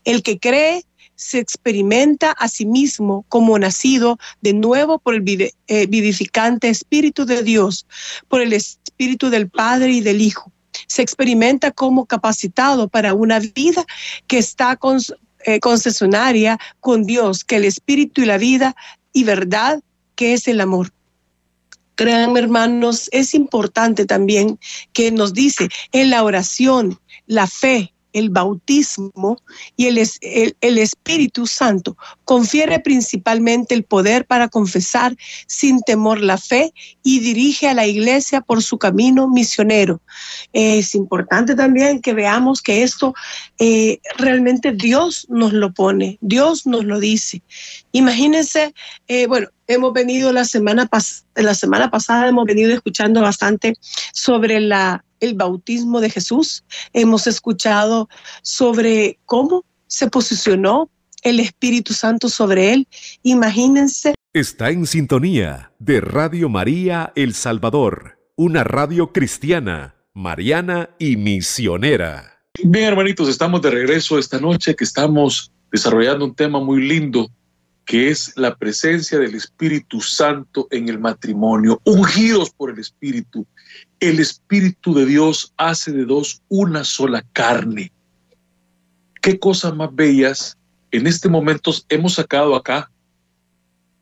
El 0.04 0.24
que 0.24 0.40
cree 0.40 0.86
se 1.16 1.38
experimenta 1.38 2.32
a 2.32 2.48
sí 2.48 2.66
mismo 2.66 3.24
como 3.30 3.60
nacido 3.60 4.18
de 4.42 4.54
nuevo 4.54 4.98
por 4.98 5.14
el 5.14 5.54
eh, 5.68 5.86
vivificante 5.86 6.70
Espíritu 6.70 7.26
de 7.26 7.44
Dios, 7.44 7.86
por 8.28 8.42
el 8.42 8.54
Espíritu 8.54 9.30
del 9.30 9.50
Padre 9.50 9.92
y 9.92 10.02
del 10.02 10.20
Hijo. 10.20 10.52
Se 10.92 11.02
experimenta 11.02 11.72
como 11.72 12.06
capacitado 12.06 12.90
para 12.90 13.14
una 13.14 13.40
vida 13.40 13.86
que 14.28 14.38
está 14.38 14.78
eh, 15.46 15.60
concesionaria 15.62 16.60
con 16.82 17.06
Dios, 17.06 17.46
que 17.46 17.56
el 17.56 17.64
Espíritu 17.64 18.22
y 18.22 18.26
la 18.26 18.38
vida 18.38 18.76
y 19.14 19.24
verdad, 19.24 19.82
que 20.16 20.34
es 20.34 20.50
el 20.50 20.60
amor. 20.60 20.92
Créanme, 21.96 22.42
hermanos, 22.42 23.08
es 23.14 23.34
importante 23.34 24.06
también 24.06 24.60
que 24.92 25.12
nos 25.12 25.34
dice 25.34 25.70
en 25.94 26.10
la 26.10 26.24
oración, 26.24 27.00
la 27.26 27.48
fe, 27.48 27.94
el 28.14 28.30
bautismo 28.30 29.38
y 29.76 29.88
el, 29.88 30.02
el, 30.62 30.78
Espíritu 30.78 31.48
Santo 31.48 31.98
confiere 32.26 32.80
principalmente 32.80 33.76
el 33.76 33.84
poder 33.84 34.26
para 34.26 34.50
confesar 34.50 35.16
sin 35.48 35.82
temor 35.82 36.22
la 36.22 36.38
fe 36.38 36.74
y 37.04 37.20
dirige 37.20 37.68
a 37.68 37.74
la 37.74 37.88
iglesia 37.88 38.42
por 38.42 38.62
su 38.64 38.78
camino 38.78 39.28
misionero. 39.28 40.02
Es 40.54 40.96
importante 40.96 41.56
también 41.56 42.02
que 42.02 42.14
veamos 42.14 42.62
que 42.62 42.84
esto 42.84 43.14
eh, 43.60 44.00
realmente 44.18 44.72
Dios 44.72 45.26
nos 45.30 45.54
lo 45.54 45.74
pone, 45.74 46.18
Dios 46.22 46.66
nos 46.66 46.86
lo 46.86 47.00
dice. 47.00 47.42
Imagínense, 47.92 48.74
eh, 49.08 49.28
bueno, 49.28 49.48
hemos 49.68 49.94
venido 49.94 50.32
la 50.32 50.46
semana, 50.46 50.90
la 51.36 51.54
semana 51.54 51.90
pasada, 51.90 52.28
hemos 52.28 52.46
venido 52.46 52.74
escuchando 52.74 53.22
bastante 53.22 53.76
sobre 54.14 54.60
la 54.60 55.04
el 55.22 55.36
bautismo 55.36 56.02
de 56.02 56.10
Jesús, 56.10 56.66
hemos 56.92 57.28
escuchado 57.28 58.10
sobre 58.42 59.18
cómo 59.26 59.64
se 59.88 60.10
posicionó 60.10 60.90
el 61.24 61.40
Espíritu 61.40 61.94
Santo 61.94 62.28
sobre 62.28 62.74
él. 62.74 62.88
Imagínense. 63.24 64.16
Está 64.34 64.72
en 64.72 64.86
sintonía 64.86 65.72
de 65.80 66.02
Radio 66.02 66.50
María 66.50 67.14
El 67.16 67.34
Salvador, 67.34 68.20
una 68.36 68.64
radio 68.64 69.14
cristiana, 69.14 69.96
mariana 70.14 70.90
y 71.00 71.16
misionera. 71.18 72.40
Bien, 72.64 72.86
hermanitos, 72.86 73.30
estamos 73.30 73.62
de 73.62 73.72
regreso 73.72 74.20
esta 74.20 74.40
noche 74.40 74.76
que 74.76 74.84
estamos 74.84 75.52
desarrollando 75.72 76.26
un 76.26 76.36
tema 76.36 76.60
muy 76.60 76.82
lindo 76.82 77.30
que 77.86 78.10
es 78.10 78.34
la 78.38 78.56
presencia 78.56 79.20
del 79.20 79.36
Espíritu 79.36 80.02
Santo 80.02 80.68
en 80.72 80.88
el 80.88 81.00
matrimonio, 81.00 81.82
ungidos 81.84 82.52
por 82.52 82.70
el 82.70 82.80
Espíritu 82.80 83.46
el 84.00 84.20
Espíritu 84.20 84.94
de 84.94 85.06
Dios 85.06 85.54
hace 85.58 85.92
de 85.92 86.06
dos 86.06 86.42
una 86.50 86.84
sola 86.84 87.24
carne. 87.34 87.92
Qué 89.22 89.40
cosas 89.40 89.76
más 89.76 89.94
bellas. 89.94 90.58
En 90.92 91.08
este 91.08 91.30
momento 91.30 91.72
hemos 91.90 92.16
sacado 92.16 92.56
acá 92.56 92.90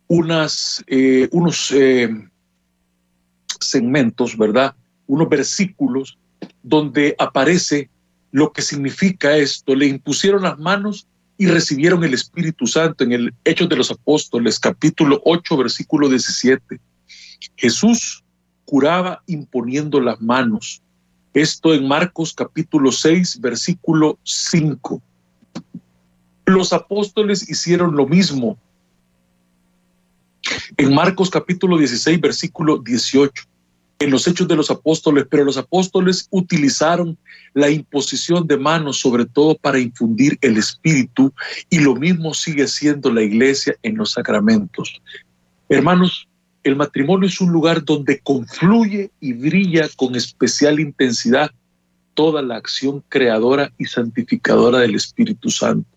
unas, 0.07 0.83
eh, 0.87 1.27
unos 1.31 1.71
eh, 1.71 2.09
segmentos, 3.59 4.37
¿verdad? 4.37 4.73
Unos 5.05 5.29
versículos 5.29 6.17
donde 6.63 7.15
aparece 7.19 7.89
lo 8.31 8.51
que 8.53 8.61
significa 8.61 9.35
esto. 9.35 9.75
Le 9.75 9.87
impusieron 9.87 10.43
las 10.43 10.57
manos 10.57 11.07
y 11.37 11.47
recibieron 11.47 12.03
el 12.03 12.13
Espíritu 12.13 12.67
Santo 12.67 13.03
en 13.03 13.11
el 13.11 13.33
Hechos 13.43 13.69
de 13.69 13.75
los 13.75 13.91
Apóstoles, 13.91 14.59
capítulo 14.59 15.21
8, 15.25 15.57
versículo 15.57 16.09
17. 16.09 16.79
Jesús 17.55 18.23
curaba 18.69 19.23
imponiendo 19.25 19.99
las 19.99 20.21
manos. 20.21 20.83
Esto 21.33 21.73
en 21.73 21.87
Marcos 21.87 22.35
capítulo 22.35 22.91
6, 22.91 23.41
versículo 23.41 24.19
5. 24.21 25.01
Los 26.45 26.71
apóstoles 26.71 27.49
hicieron 27.49 27.95
lo 27.95 28.05
mismo. 28.05 28.59
En 30.77 30.93
Marcos 30.93 31.31
capítulo 31.31 31.79
16, 31.79 32.21
versículo 32.21 32.77
18. 32.77 33.43
En 34.01 34.11
los 34.11 34.27
hechos 34.27 34.47
de 34.47 34.55
los 34.55 34.69
apóstoles, 34.69 35.25
pero 35.27 35.45
los 35.45 35.57
apóstoles 35.57 36.27
utilizaron 36.29 37.17
la 37.55 37.71
imposición 37.71 38.45
de 38.45 38.57
manos 38.57 38.99
sobre 38.99 39.25
todo 39.25 39.57
para 39.57 39.79
infundir 39.79 40.37
el 40.41 40.57
espíritu 40.57 41.33
y 41.71 41.79
lo 41.79 41.95
mismo 41.95 42.35
sigue 42.35 42.67
siendo 42.67 43.11
la 43.11 43.23
iglesia 43.23 43.75
en 43.81 43.97
los 43.97 44.11
sacramentos. 44.11 45.01
Hermanos, 45.69 46.28
el 46.69 46.75
matrimonio 46.75 47.27
es 47.27 47.41
un 47.41 47.51
lugar 47.51 47.83
donde 47.83 48.19
confluye 48.19 49.11
y 49.19 49.33
brilla 49.33 49.87
con 49.95 50.15
especial 50.15 50.79
intensidad 50.79 51.51
toda 52.13 52.41
la 52.41 52.57
acción 52.57 53.03
creadora 53.09 53.71
y 53.77 53.85
santificadora 53.85 54.79
del 54.79 54.95
Espíritu 54.95 55.49
Santo. 55.49 55.89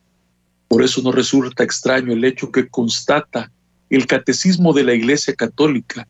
Por 0.69 0.83
eso 0.83 1.02
nos 1.02 1.14
resulta 1.14 1.62
extraño 1.62 2.12
el 2.12 2.25
hecho 2.25 2.50
que 2.50 2.69
constata 2.69 3.50
el 3.91 4.07
catecismo 4.07 4.73
de 4.73 4.85
la 4.85 4.95
Iglesia 4.95 5.35
Católica, 5.35 6.09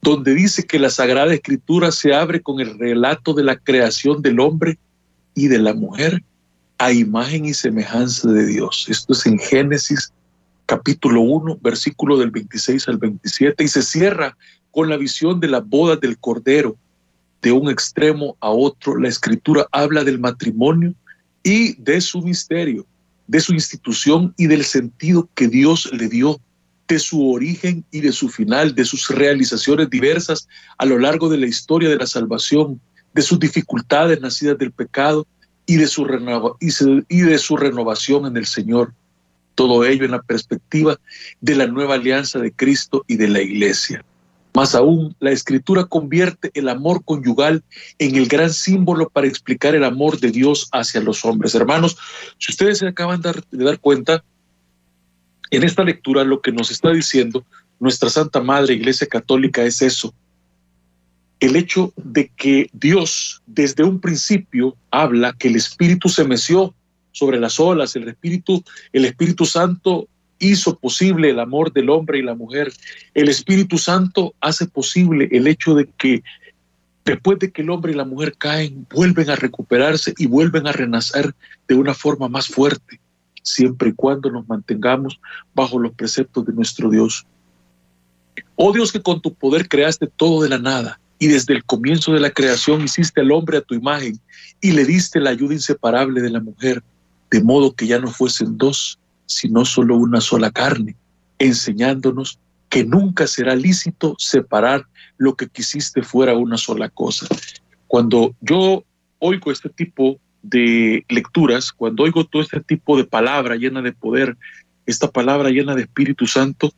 donde 0.00 0.34
dice 0.34 0.64
que 0.64 0.78
la 0.78 0.90
Sagrada 0.90 1.34
Escritura 1.34 1.90
se 1.90 2.14
abre 2.14 2.40
con 2.40 2.60
el 2.60 2.78
relato 2.78 3.34
de 3.34 3.42
la 3.42 3.56
creación 3.56 4.22
del 4.22 4.38
hombre 4.38 4.78
y 5.34 5.48
de 5.48 5.58
la 5.58 5.74
mujer 5.74 6.22
a 6.78 6.92
imagen 6.92 7.46
y 7.46 7.54
semejanza 7.54 8.28
de 8.30 8.46
Dios. 8.46 8.86
Esto 8.88 9.12
es 9.12 9.26
en 9.26 9.38
Génesis 9.38 10.12
capítulo 10.66 11.20
1, 11.22 11.58
versículo 11.62 12.18
del 12.18 12.30
26 12.30 12.88
al 12.88 12.98
27, 12.98 13.64
y 13.64 13.68
se 13.68 13.82
cierra 13.82 14.36
con 14.72 14.90
la 14.90 14.96
visión 14.96 15.40
de 15.40 15.48
la 15.48 15.60
boda 15.60 15.96
del 15.96 16.18
Cordero. 16.18 16.76
De 17.40 17.52
un 17.52 17.70
extremo 17.70 18.36
a 18.40 18.50
otro, 18.50 18.98
la 18.98 19.08
escritura 19.08 19.66
habla 19.70 20.02
del 20.04 20.18
matrimonio 20.18 20.94
y 21.42 21.74
de 21.80 22.00
su 22.00 22.20
misterio, 22.20 22.84
de 23.28 23.40
su 23.40 23.52
institución 23.52 24.34
y 24.36 24.48
del 24.48 24.64
sentido 24.64 25.28
que 25.34 25.46
Dios 25.46 25.90
le 25.92 26.08
dio, 26.08 26.40
de 26.88 26.98
su 26.98 27.32
origen 27.32 27.84
y 27.90 28.00
de 28.00 28.12
su 28.12 28.28
final, 28.28 28.74
de 28.74 28.84
sus 28.84 29.08
realizaciones 29.08 29.90
diversas 29.90 30.48
a 30.78 30.84
lo 30.84 30.98
largo 30.98 31.28
de 31.28 31.38
la 31.38 31.46
historia 31.46 31.88
de 31.88 31.96
la 31.96 32.06
salvación, 32.06 32.80
de 33.14 33.22
sus 33.22 33.38
dificultades 33.38 34.20
nacidas 34.20 34.58
del 34.58 34.72
pecado 34.72 35.26
y 35.66 35.76
de 35.76 35.86
su, 35.86 36.06
y 37.08 37.20
de 37.20 37.38
su 37.38 37.56
renovación 37.56 38.26
en 38.26 38.36
el 38.36 38.46
Señor. 38.46 38.92
Todo 39.56 39.84
ello 39.84 40.04
en 40.04 40.12
la 40.12 40.22
perspectiva 40.22 41.00
de 41.40 41.56
la 41.56 41.66
nueva 41.66 41.94
alianza 41.94 42.38
de 42.38 42.52
Cristo 42.52 43.04
y 43.08 43.16
de 43.16 43.26
la 43.26 43.42
Iglesia. 43.42 44.04
Más 44.54 44.74
aún, 44.74 45.14
la 45.18 45.32
escritura 45.32 45.84
convierte 45.84 46.50
el 46.54 46.68
amor 46.68 47.04
conyugal 47.04 47.62
en 47.98 48.14
el 48.16 48.28
gran 48.28 48.52
símbolo 48.52 49.10
para 49.10 49.26
explicar 49.26 49.74
el 49.74 49.84
amor 49.84 50.20
de 50.20 50.30
Dios 50.30 50.68
hacia 50.72 51.00
los 51.00 51.24
hombres. 51.24 51.54
Hermanos, 51.54 51.98
si 52.38 52.52
ustedes 52.52 52.78
se 52.78 52.86
acaban 52.86 53.20
de 53.20 53.64
dar 53.64 53.80
cuenta, 53.80 54.24
en 55.50 55.62
esta 55.62 55.84
lectura 55.84 56.24
lo 56.24 56.40
que 56.40 56.52
nos 56.52 56.70
está 56.70 56.90
diciendo 56.90 57.44
nuestra 57.78 58.08
Santa 58.08 58.40
Madre 58.40 58.74
Iglesia 58.74 59.06
Católica 59.06 59.62
es 59.62 59.82
eso. 59.82 60.14
El 61.38 61.56
hecho 61.56 61.92
de 61.96 62.28
que 62.28 62.70
Dios 62.72 63.42
desde 63.46 63.84
un 63.84 64.00
principio 64.00 64.76
habla 64.90 65.34
que 65.34 65.48
el 65.48 65.56
Espíritu 65.56 66.08
se 66.08 66.24
meció 66.24 66.74
sobre 67.16 67.40
las 67.40 67.58
olas, 67.58 67.96
el 67.96 68.08
Espíritu, 68.08 68.62
el 68.92 69.06
Espíritu 69.06 69.46
Santo 69.46 70.06
hizo 70.38 70.78
posible 70.78 71.30
el 71.30 71.40
amor 71.40 71.72
del 71.72 71.88
hombre 71.88 72.18
y 72.18 72.22
la 72.22 72.34
mujer. 72.34 72.70
El 73.14 73.30
Espíritu 73.30 73.78
Santo 73.78 74.34
hace 74.42 74.66
posible 74.66 75.26
el 75.32 75.46
hecho 75.46 75.74
de 75.74 75.88
que 75.96 76.22
después 77.06 77.38
de 77.38 77.50
que 77.50 77.62
el 77.62 77.70
hombre 77.70 77.92
y 77.92 77.94
la 77.94 78.04
mujer 78.04 78.34
caen, 78.36 78.86
vuelven 78.94 79.30
a 79.30 79.36
recuperarse 79.36 80.12
y 80.18 80.26
vuelven 80.26 80.66
a 80.66 80.72
renacer 80.72 81.34
de 81.68 81.74
una 81.74 81.94
forma 81.94 82.28
más 82.28 82.48
fuerte, 82.48 83.00
siempre 83.42 83.88
y 83.88 83.92
cuando 83.94 84.30
nos 84.30 84.46
mantengamos 84.46 85.18
bajo 85.54 85.78
los 85.78 85.94
preceptos 85.94 86.44
de 86.44 86.52
nuestro 86.52 86.90
Dios. 86.90 87.24
Oh 88.56 88.74
Dios 88.74 88.92
que 88.92 89.00
con 89.00 89.22
tu 89.22 89.32
poder 89.32 89.68
creaste 89.68 90.06
todo 90.06 90.42
de 90.42 90.50
la 90.50 90.58
nada 90.58 91.00
y 91.18 91.28
desde 91.28 91.54
el 91.54 91.64
comienzo 91.64 92.12
de 92.12 92.20
la 92.20 92.30
creación 92.30 92.82
hiciste 92.82 93.22
al 93.22 93.32
hombre 93.32 93.56
a 93.56 93.62
tu 93.62 93.74
imagen 93.74 94.20
y 94.60 94.72
le 94.72 94.84
diste 94.84 95.18
la 95.18 95.30
ayuda 95.30 95.54
inseparable 95.54 96.20
de 96.20 96.28
la 96.28 96.40
mujer 96.40 96.82
de 97.30 97.42
modo 97.42 97.74
que 97.74 97.86
ya 97.86 97.98
no 97.98 98.08
fuesen 98.08 98.56
dos, 98.56 98.98
sino 99.26 99.64
solo 99.64 99.96
una 99.96 100.20
sola 100.20 100.50
carne, 100.50 100.96
enseñándonos 101.38 102.38
que 102.68 102.84
nunca 102.84 103.26
será 103.26 103.54
lícito 103.54 104.16
separar 104.18 104.86
lo 105.18 105.34
que 105.34 105.48
quisiste 105.48 106.02
fuera 106.02 106.36
una 106.36 106.56
sola 106.56 106.88
cosa. 106.88 107.26
Cuando 107.86 108.34
yo 108.40 108.84
oigo 109.18 109.50
este 109.50 109.68
tipo 109.68 110.18
de 110.42 111.04
lecturas, 111.08 111.72
cuando 111.72 112.04
oigo 112.04 112.24
todo 112.24 112.42
este 112.42 112.60
tipo 112.60 112.96
de 112.96 113.04
palabra 113.04 113.56
llena 113.56 113.82
de 113.82 113.92
poder, 113.92 114.36
esta 114.86 115.10
palabra 115.10 115.50
llena 115.50 115.74
de 115.74 115.82
Espíritu 115.82 116.26
Santo, 116.26 116.72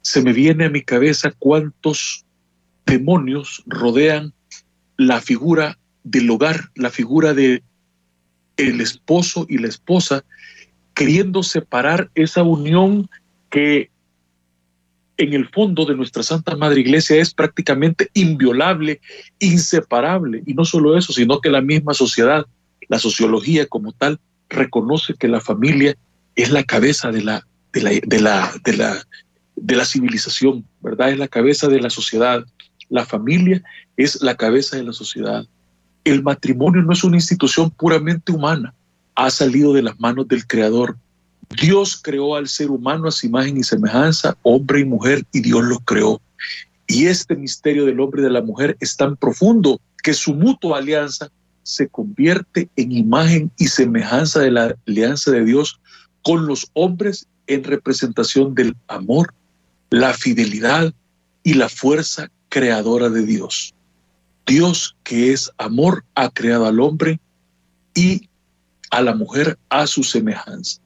se 0.00 0.22
me 0.22 0.32
viene 0.32 0.66
a 0.66 0.70
mi 0.70 0.82
cabeza 0.82 1.32
cuántos 1.38 2.24
demonios 2.86 3.62
rodean 3.66 4.32
la 4.96 5.20
figura 5.20 5.78
del 6.04 6.30
hogar, 6.30 6.70
la 6.74 6.90
figura 6.90 7.34
de 7.34 7.62
el 8.56 8.80
esposo 8.80 9.46
y 9.48 9.58
la 9.58 9.68
esposa 9.68 10.24
queriendo 10.94 11.42
separar 11.42 12.10
esa 12.14 12.42
unión 12.42 13.08
que 13.50 13.90
en 15.16 15.34
el 15.34 15.48
fondo 15.48 15.84
de 15.84 15.94
nuestra 15.94 16.22
Santa 16.22 16.56
Madre 16.56 16.80
Iglesia 16.80 17.16
es 17.16 17.32
prácticamente 17.32 18.08
inviolable, 18.14 19.00
inseparable. 19.38 20.42
Y 20.46 20.54
no 20.54 20.64
solo 20.64 20.96
eso, 20.96 21.12
sino 21.12 21.40
que 21.40 21.50
la 21.50 21.60
misma 21.60 21.94
sociedad, 21.94 22.46
la 22.88 22.98
sociología 22.98 23.66
como 23.66 23.92
tal, 23.92 24.18
reconoce 24.48 25.14
que 25.14 25.28
la 25.28 25.40
familia 25.40 25.96
es 26.34 26.50
la 26.50 26.64
cabeza 26.64 27.10
de 27.10 27.22
la, 27.22 27.46
de 27.72 27.82
la, 27.82 27.90
de 27.90 28.20
la, 28.20 28.52
de 28.64 28.76
la, 28.76 29.06
de 29.56 29.76
la 29.76 29.84
civilización, 29.84 30.66
¿verdad? 30.80 31.10
Es 31.10 31.18
la 31.18 31.28
cabeza 31.28 31.68
de 31.68 31.80
la 31.80 31.90
sociedad. 31.90 32.44
La 32.88 33.06
familia 33.06 33.62
es 33.96 34.22
la 34.22 34.36
cabeza 34.36 34.76
de 34.76 34.84
la 34.84 34.92
sociedad. 34.92 35.46
El 36.04 36.22
matrimonio 36.22 36.82
no 36.82 36.92
es 36.92 37.04
una 37.04 37.16
institución 37.16 37.70
puramente 37.70 38.32
humana, 38.32 38.74
ha 39.14 39.30
salido 39.30 39.72
de 39.72 39.82
las 39.82 39.98
manos 40.00 40.26
del 40.28 40.46
Creador. 40.46 40.96
Dios 41.60 42.00
creó 42.02 42.34
al 42.34 42.48
ser 42.48 42.70
humano 42.70 43.08
a 43.08 43.12
su 43.12 43.26
imagen 43.26 43.56
y 43.56 43.62
semejanza, 43.62 44.36
hombre 44.42 44.80
y 44.80 44.84
mujer, 44.84 45.24
y 45.32 45.40
Dios 45.40 45.62
los 45.64 45.78
creó. 45.84 46.20
Y 46.86 47.06
este 47.06 47.36
misterio 47.36 47.86
del 47.86 48.00
hombre 48.00 48.22
y 48.22 48.24
de 48.24 48.30
la 48.30 48.42
mujer 48.42 48.76
es 48.80 48.96
tan 48.96 49.16
profundo 49.16 49.80
que 50.02 50.14
su 50.14 50.34
mutua 50.34 50.78
alianza 50.78 51.30
se 51.62 51.88
convierte 51.88 52.68
en 52.76 52.92
imagen 52.92 53.52
y 53.56 53.66
semejanza 53.66 54.40
de 54.40 54.50
la 54.50 54.76
alianza 54.86 55.30
de 55.30 55.44
Dios 55.44 55.80
con 56.22 56.46
los 56.46 56.68
hombres 56.72 57.28
en 57.46 57.64
representación 57.64 58.54
del 58.54 58.74
amor, 58.88 59.32
la 59.90 60.14
fidelidad 60.14 60.92
y 61.44 61.54
la 61.54 61.68
fuerza 61.68 62.30
creadora 62.48 63.08
de 63.08 63.24
Dios. 63.24 63.74
Dios 64.46 64.96
que 65.02 65.32
es 65.32 65.50
amor 65.58 66.04
ha 66.14 66.30
creado 66.30 66.66
al 66.66 66.80
hombre 66.80 67.20
y 67.94 68.28
a 68.90 69.00
la 69.02 69.14
mujer 69.14 69.58
a 69.68 69.86
su 69.86 70.02
semejanza. 70.02 70.80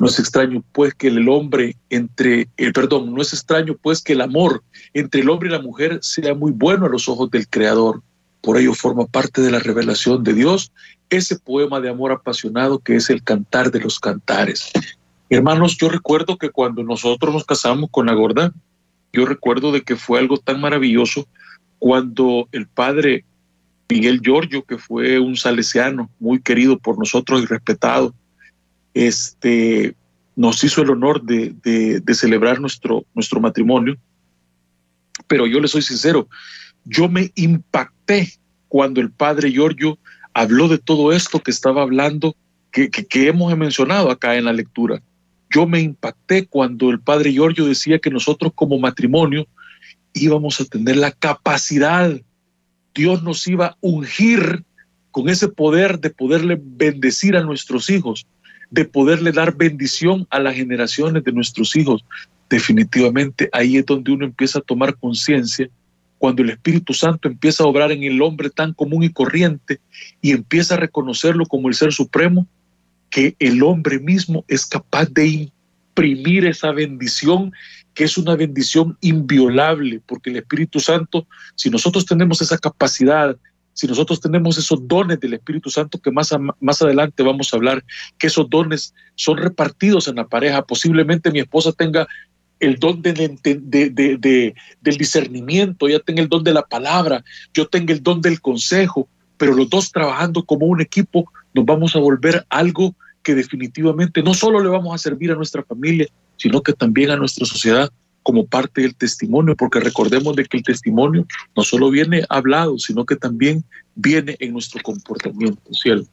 No 0.00 0.06
es 0.06 0.18
extraño 0.20 0.62
pues 0.72 0.94
que 0.94 1.08
el 1.08 1.28
hombre 1.28 1.76
entre, 1.90 2.48
eh, 2.56 2.72
perdón, 2.72 3.12
no 3.12 3.20
es 3.20 3.32
extraño 3.32 3.76
pues 3.82 4.00
que 4.00 4.12
el 4.12 4.20
amor 4.20 4.62
entre 4.94 5.22
el 5.22 5.28
hombre 5.28 5.48
y 5.48 5.52
la 5.52 5.60
mujer 5.60 5.98
sea 6.02 6.34
muy 6.34 6.52
bueno 6.52 6.86
a 6.86 6.88
los 6.88 7.08
ojos 7.08 7.30
del 7.30 7.48
Creador. 7.48 8.02
Por 8.40 8.58
ello 8.58 8.74
forma 8.74 9.06
parte 9.06 9.40
de 9.40 9.50
la 9.50 9.58
revelación 9.58 10.22
de 10.22 10.34
Dios 10.34 10.72
ese 11.10 11.38
poema 11.38 11.80
de 11.80 11.88
amor 11.88 12.12
apasionado 12.12 12.78
que 12.78 12.94
es 12.96 13.10
el 13.10 13.24
cantar 13.24 13.72
de 13.72 13.80
los 13.80 13.98
cantares. 13.98 14.70
Hermanos, 15.30 15.76
yo 15.76 15.88
recuerdo 15.88 16.38
que 16.38 16.50
cuando 16.50 16.82
nosotros 16.84 17.34
nos 17.34 17.44
casamos 17.44 17.90
con 17.90 18.06
la 18.06 18.14
gorda, 18.14 18.52
yo 19.12 19.26
recuerdo 19.26 19.72
de 19.72 19.82
que 19.82 19.96
fue 19.96 20.18
algo 20.18 20.36
tan 20.36 20.60
maravilloso 20.60 21.26
cuando 21.78 22.48
el 22.52 22.66
padre 22.66 23.24
Miguel 23.88 24.20
Giorgio, 24.20 24.64
que 24.64 24.76
fue 24.76 25.18
un 25.18 25.36
salesiano 25.36 26.10
muy 26.18 26.40
querido 26.40 26.78
por 26.78 26.98
nosotros 26.98 27.42
y 27.42 27.46
respetado, 27.46 28.14
este, 28.92 29.94
nos 30.36 30.62
hizo 30.62 30.82
el 30.82 30.90
honor 30.90 31.22
de, 31.22 31.54
de, 31.62 32.14
celebrar 32.14 32.60
nuestro, 32.60 33.04
nuestro 33.14 33.40
matrimonio. 33.40 33.96
Pero 35.26 35.46
yo 35.46 35.60
le 35.60 35.68
soy 35.68 35.82
sincero, 35.82 36.28
yo 36.84 37.08
me 37.08 37.32
impacté 37.34 38.32
cuando 38.68 39.00
el 39.00 39.10
padre 39.10 39.50
Giorgio 39.50 39.98
habló 40.34 40.68
de 40.68 40.78
todo 40.78 41.12
esto 41.12 41.40
que 41.40 41.50
estaba 41.50 41.82
hablando, 41.82 42.36
que, 42.70 42.90
que, 42.90 43.06
que 43.06 43.28
hemos 43.28 43.56
mencionado 43.56 44.10
acá 44.10 44.36
en 44.36 44.44
la 44.44 44.52
lectura. 44.52 45.00
Yo 45.50 45.66
me 45.66 45.80
impacté 45.80 46.46
cuando 46.46 46.90
el 46.90 47.00
padre 47.00 47.32
Giorgio 47.32 47.64
decía 47.64 47.98
que 47.98 48.10
nosotros 48.10 48.52
como 48.54 48.78
matrimonio 48.78 49.46
íbamos 50.22 50.60
a 50.60 50.64
tener 50.64 50.96
la 50.96 51.10
capacidad, 51.10 52.20
Dios 52.94 53.22
nos 53.22 53.46
iba 53.46 53.66
a 53.66 53.76
ungir 53.80 54.64
con 55.10 55.28
ese 55.28 55.48
poder 55.48 55.98
de 56.00 56.10
poderle 56.10 56.58
bendecir 56.60 57.36
a 57.36 57.42
nuestros 57.42 57.90
hijos, 57.90 58.26
de 58.70 58.84
poderle 58.84 59.32
dar 59.32 59.56
bendición 59.56 60.26
a 60.30 60.38
las 60.40 60.54
generaciones 60.54 61.24
de 61.24 61.32
nuestros 61.32 61.74
hijos. 61.76 62.04
Definitivamente 62.50 63.48
ahí 63.52 63.76
es 63.76 63.86
donde 63.86 64.12
uno 64.12 64.24
empieza 64.24 64.58
a 64.58 64.62
tomar 64.62 64.96
conciencia, 64.96 65.68
cuando 66.18 66.42
el 66.42 66.50
Espíritu 66.50 66.92
Santo 66.92 67.28
empieza 67.28 67.62
a 67.62 67.66
obrar 67.66 67.92
en 67.92 68.02
el 68.02 68.20
hombre 68.20 68.50
tan 68.50 68.74
común 68.74 69.04
y 69.04 69.10
corriente 69.10 69.78
y 70.20 70.32
empieza 70.32 70.74
a 70.74 70.78
reconocerlo 70.78 71.46
como 71.46 71.68
el 71.68 71.74
Ser 71.74 71.92
Supremo, 71.92 72.46
que 73.10 73.36
el 73.38 73.62
hombre 73.62 73.98
mismo 74.00 74.44
es 74.48 74.66
capaz 74.66 75.06
de 75.06 75.50
imprimir 75.98 76.44
esa 76.46 76.72
bendición 76.72 77.52
que 77.98 78.04
es 78.04 78.16
una 78.16 78.36
bendición 78.36 78.96
inviolable, 79.00 80.00
porque 80.06 80.30
el 80.30 80.36
Espíritu 80.36 80.78
Santo, 80.78 81.26
si 81.56 81.68
nosotros 81.68 82.06
tenemos 82.06 82.40
esa 82.40 82.56
capacidad, 82.56 83.36
si 83.72 83.88
nosotros 83.88 84.20
tenemos 84.20 84.56
esos 84.56 84.86
dones 84.86 85.18
del 85.18 85.34
Espíritu 85.34 85.68
Santo, 85.68 85.98
que 85.98 86.12
más, 86.12 86.32
más 86.60 86.80
adelante 86.80 87.24
vamos 87.24 87.52
a 87.52 87.56
hablar, 87.56 87.84
que 88.16 88.28
esos 88.28 88.48
dones 88.48 88.94
son 89.16 89.38
repartidos 89.38 90.06
en 90.06 90.14
la 90.14 90.28
pareja, 90.28 90.62
posiblemente 90.62 91.32
mi 91.32 91.40
esposa 91.40 91.72
tenga 91.72 92.06
el 92.60 92.78
don 92.78 93.02
de, 93.02 93.12
de, 93.12 94.54
del 94.80 94.96
discernimiento, 94.96 95.88
ella 95.88 95.98
tenga 95.98 96.22
el 96.22 96.28
don 96.28 96.44
de 96.44 96.54
la 96.54 96.62
palabra, 96.62 97.24
yo 97.52 97.66
tenga 97.66 97.92
el 97.92 98.04
don 98.04 98.20
del 98.20 98.40
consejo, 98.40 99.08
pero 99.38 99.54
los 99.54 99.68
dos 99.68 99.90
trabajando 99.90 100.44
como 100.44 100.66
un 100.66 100.80
equipo 100.80 101.32
nos 101.52 101.66
vamos 101.66 101.96
a 101.96 101.98
volver 101.98 102.46
algo 102.48 102.94
que 103.24 103.34
definitivamente 103.34 104.22
no 104.22 104.34
solo 104.34 104.62
le 104.62 104.68
vamos 104.68 104.94
a 104.94 104.98
servir 104.98 105.32
a 105.32 105.34
nuestra 105.34 105.64
familia, 105.64 106.06
sino 106.38 106.62
que 106.62 106.72
también 106.72 107.10
a 107.10 107.16
nuestra 107.16 107.44
sociedad 107.44 107.90
como 108.22 108.46
parte 108.46 108.82
del 108.82 108.94
testimonio, 108.94 109.56
porque 109.56 109.80
recordemos 109.80 110.36
de 110.36 110.44
que 110.44 110.58
el 110.58 110.62
testimonio 110.62 111.26
no 111.56 111.62
solo 111.62 111.90
viene 111.90 112.24
hablado, 112.28 112.78
sino 112.78 113.06
que 113.06 113.16
también 113.16 113.64
viene 113.94 114.36
en 114.38 114.52
nuestro 114.52 114.82
comportamiento, 114.82 115.62
¿cierto? 115.72 116.10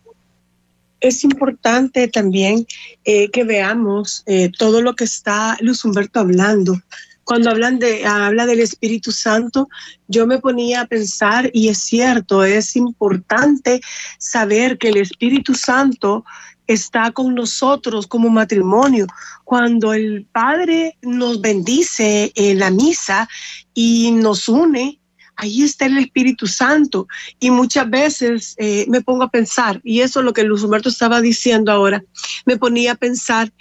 Es 1.02 1.24
importante 1.24 2.08
también 2.08 2.66
eh, 3.04 3.30
que 3.32 3.44
veamos 3.44 4.24
eh, 4.28 4.50
todo 4.58 4.82
lo 4.82 4.96
que 4.96 5.04
está 5.04 5.58
Luz 5.60 5.84
Humberto 5.84 6.22
hablando. 6.22 6.80
Cuando 7.26 7.50
hablan 7.50 7.80
de, 7.80 8.06
habla 8.06 8.46
del 8.46 8.60
Espíritu 8.60 9.12
Santo, 9.12 9.68
yo 10.08 10.26
me 10.26 10.40
ponía 10.40 10.82
a 10.82 10.88
pensar, 10.88 11.50
y 11.54 11.70
es 11.70 11.80
cierto, 11.80 12.44
es 12.44 12.76
importante 12.76 13.82
saber 14.20 14.78
que 14.78 14.90
el 14.90 14.98
Espíritu 14.98 15.54
Santo 15.54 16.24
está 16.68 17.12
con 17.12 17.36
nosotros 17.36 18.08
como 18.08 18.30
matrimonio. 18.30 19.08
Cuando 19.44 19.94
el 19.94 20.26
Padre 20.32 20.98
nos 21.02 21.42
bendice 21.42 22.32
en 22.36 22.60
la 22.60 22.72
misa 22.72 23.28
y 23.74 24.12
nos 24.12 24.50
une, 24.50 25.00
ahí 25.36 25.64
está 25.64 25.86
el 25.86 25.98
Espíritu 25.98 26.48
Santo. 26.48 27.08
Y 27.40 27.52
muchas 27.52 27.90
veces 27.90 28.56
eh, 28.58 28.86
me 28.88 29.02
pongo 29.02 29.24
a 29.24 29.30
pensar, 29.30 29.82
y 29.84 30.02
eso 30.02 30.20
es 30.20 30.26
lo 30.26 30.34
que 30.34 30.44
Luz 30.44 30.64
Humberto 30.64 30.90
estaba 30.90 31.22
diciendo 31.22 31.72
ahora, 31.72 32.04
me 32.46 32.58
ponía 32.58 32.94
a 32.94 32.96
pensar 32.96 33.52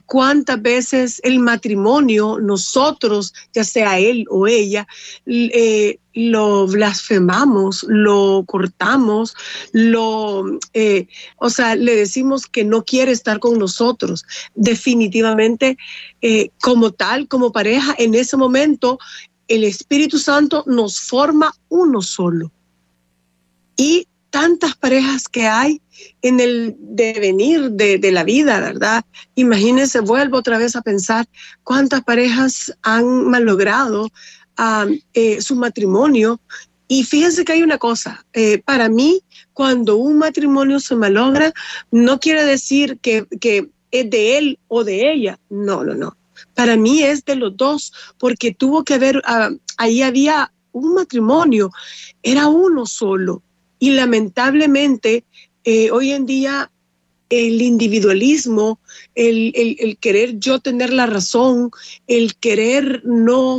cuántas 0.00 0.60
veces 0.60 1.20
el 1.24 1.38
matrimonio, 1.38 2.38
nosotros, 2.40 3.32
ya 3.52 3.64
sea 3.64 3.98
él 3.98 4.26
o 4.30 4.46
ella, 4.46 4.86
eh, 5.26 5.98
lo 6.14 6.66
blasfemamos, 6.66 7.84
lo 7.88 8.44
cortamos, 8.46 9.34
lo, 9.72 10.44
eh, 10.72 11.06
o 11.38 11.50
sea, 11.50 11.74
le 11.76 11.96
decimos 11.96 12.46
que 12.46 12.64
no 12.64 12.84
quiere 12.84 13.12
estar 13.12 13.40
con 13.40 13.58
nosotros. 13.58 14.24
Definitivamente, 14.54 15.76
como 16.62 16.92
tal, 16.92 17.28
como 17.28 17.52
pareja, 17.52 17.94
en 17.98 18.14
ese 18.14 18.36
momento 18.36 18.98
el 19.48 19.64
Espíritu 19.64 20.18
Santo 20.18 20.64
nos 20.66 21.00
forma 21.00 21.54
uno 21.68 22.00
solo. 22.00 22.50
Y 23.76 24.06
tantas 24.34 24.74
parejas 24.74 25.28
que 25.28 25.46
hay 25.46 25.80
en 26.20 26.40
el 26.40 26.74
devenir 26.76 27.70
de, 27.70 28.10
la 28.10 28.24
vida, 28.24 28.58
¿verdad? 28.58 29.04
Imagínense, 29.36 30.00
vuelvo 30.00 30.38
otra 30.38 30.58
vez 30.58 30.74
a 30.74 30.82
pensar 30.82 31.24
cuántas 31.62 32.02
parejas 32.02 32.76
han 32.82 33.30
malogrado 33.30 34.10
eh, 35.12 35.40
su 35.40 35.54
matrimonio. 35.54 36.40
Y 36.88 37.04
fíjense 37.04 37.44
que 37.44 37.52
hay 37.52 37.62
una 37.62 37.78
cosa, 37.78 38.26
eh, 38.32 38.58
para 38.58 38.88
mí, 38.88 39.22
cuando 39.52 39.98
un 39.98 40.18
matrimonio 40.18 40.80
se 40.80 40.96
malogra, 40.96 41.52
no 41.92 42.18
quiere 42.18 42.44
decir 42.44 42.98
que, 42.98 43.28
es 43.92 44.10
de 44.10 44.36
él 44.36 44.58
o 44.66 44.82
de 44.82 45.12
ella, 45.12 45.38
no, 45.48 45.84
no, 45.84 45.94
no 45.94 46.16
para 46.54 46.76
mí 46.76 47.04
es 47.04 47.24
de 47.24 47.36
los 47.36 47.56
dos, 47.56 47.92
porque 48.18 48.52
tuvo 48.52 48.82
que 48.82 48.94
haber, 48.94 49.22
ah, 49.26 49.50
ahí 49.76 50.02
había 50.02 50.52
un 50.72 50.94
matrimonio, 50.94 51.70
era 52.20 52.48
uno 52.48 52.84
solo. 52.84 53.40
Y 53.84 53.90
lamentablemente, 53.90 55.26
eh, 55.62 55.90
hoy 55.90 56.12
en 56.12 56.24
día 56.24 56.70
el 57.28 57.60
individualismo, 57.60 58.80
el, 59.14 59.98
querer 60.00 60.38
yo 60.38 60.58
tener 60.58 60.90
la 60.90 61.04
razón, 61.04 61.70
el 62.06 62.34
querer 62.36 63.02
no, 63.04 63.58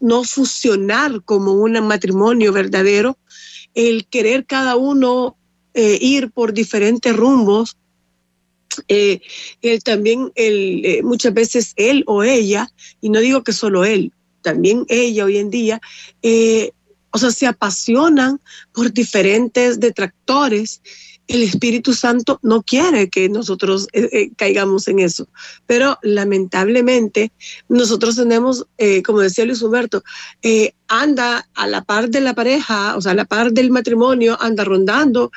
no 0.00 0.24
fusionar 0.24 1.22
como 1.26 1.52
un 1.52 1.72
matrimonio 1.86 2.54
verdadero, 2.54 3.18
el 3.74 4.06
querer 4.06 4.46
cada 4.46 4.76
uno 4.76 5.36
eh, 5.74 5.98
ir 6.00 6.30
por 6.30 6.54
diferentes 6.54 7.14
rumbos, 7.14 7.76
eh, 8.88 9.20
también, 9.84 10.32
eh, 10.36 11.02
muchas 11.02 11.34
veces 11.34 11.74
él 11.76 12.02
o 12.06 12.22
ella, 12.22 12.70
y 13.02 13.10
no 13.10 13.20
digo 13.20 13.44
que 13.44 13.52
solo 13.52 13.84
él, 13.84 14.14
también 14.40 14.86
ella 14.88 15.26
hoy 15.26 15.36
en 15.36 15.50
día, 15.50 15.82
o 17.10 17.18
sea, 17.18 17.30
se 17.30 17.46
apasionan 17.46 18.40
por 18.72 18.92
diferentes 18.92 19.80
detractores 19.80 20.80
el 21.28 21.42
Espíritu 21.42 21.92
Santo 21.92 22.38
no 22.42 22.62
quiere 22.62 23.08
que 23.08 23.28
nosotros 23.28 23.88
eh, 23.92 24.08
eh, 24.12 24.30
caigamos 24.36 24.86
en 24.88 25.00
eso. 25.00 25.28
Pero 25.66 25.98
lamentablemente 26.02 27.32
nosotros 27.68 28.16
tenemos, 28.16 28.66
eh, 28.78 29.02
como 29.02 29.20
decía 29.20 29.44
Luis 29.44 29.62
Humberto, 29.62 30.02
anda 30.88 31.48
a 31.54 31.66
la 31.66 31.82
par 31.82 32.10
de 32.10 32.20
la 32.20 32.34
pareja, 32.34 32.96
o 32.96 33.00
sea, 33.00 33.12
a 33.12 33.16
la 33.16 33.24
par 33.24 33.52
del 33.52 33.70
matrimonio, 33.70 34.40
anda 34.40 34.64
rondando, 34.64 35.24
o 35.24 35.32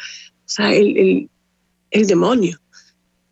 sea, 0.45 0.73
el, 0.73 1.29
demonio. 1.91 2.59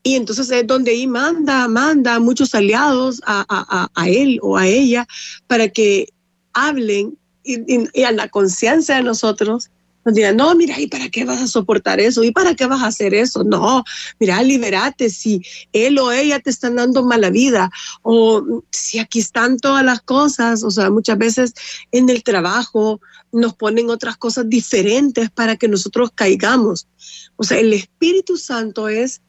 Y 0.02 0.16
entonces 0.16 0.50
es 0.50 0.66
donde 0.66 0.92
ahí 0.92 1.06
manda, 1.06 1.68
manda 1.68 2.16
a 2.16 2.20
muchos 2.20 2.56
aliados 2.56 3.22
a, 3.26 3.88
él 4.08 4.40
o 4.42 4.58
a 4.58 4.66
ella 4.66 5.06
para 5.48 5.68
que 5.68 6.08
hablen 6.54 7.18
y 7.48 8.04
a 8.04 8.12
la 8.12 8.28
conciencia 8.28 8.96
de 8.96 9.04
nosotros 9.04 9.70
nos 10.08 10.16
dirán, 10.16 10.38
no, 10.38 10.56
mira, 10.56 10.80
¿y 10.80 10.88
para 10.88 11.10
qué 11.10 11.26
vas 11.26 11.42
a 11.42 11.48
soportar 11.48 12.00
eso? 12.00 12.24
¿Y 12.24 12.32
para 12.32 12.56
qué 12.56 12.66
vas 12.66 12.82
a 12.82 12.88
hacer 12.88 13.14
eso? 13.14 13.44
No, 13.44 13.84
mira, 14.22 14.42
liberate 14.42 15.10
si 15.10 15.42
él 15.74 16.00
o 16.00 16.14
ella 16.14 16.40
te 16.40 16.50
están 16.50 16.78
dando 16.78 17.04
mala 17.04 17.30
vida 17.30 17.70
o 18.04 18.64
si 18.72 19.00
aquí 19.00 19.20
están 19.20 19.58
todas 19.58 19.84
las 19.84 20.00
cosas, 20.00 20.64
o 20.64 20.72
sea, 20.72 20.90
muchas 20.92 21.18
veces 21.18 21.54
en 21.92 22.10
el 22.10 22.24
trabajo 22.24 23.02
nos 23.34 23.54
ponen 23.56 23.90
otras 23.90 24.16
cosas 24.16 24.48
diferentes 24.48 25.30
para 25.30 25.58
que 25.58 25.68
nosotros 25.68 26.12
caigamos. 26.16 26.88
O 27.36 27.44
sea, 27.44 27.60
el 27.60 27.74
Espíritu 27.74 28.38
Santo 28.38 28.88
es, 28.88 29.22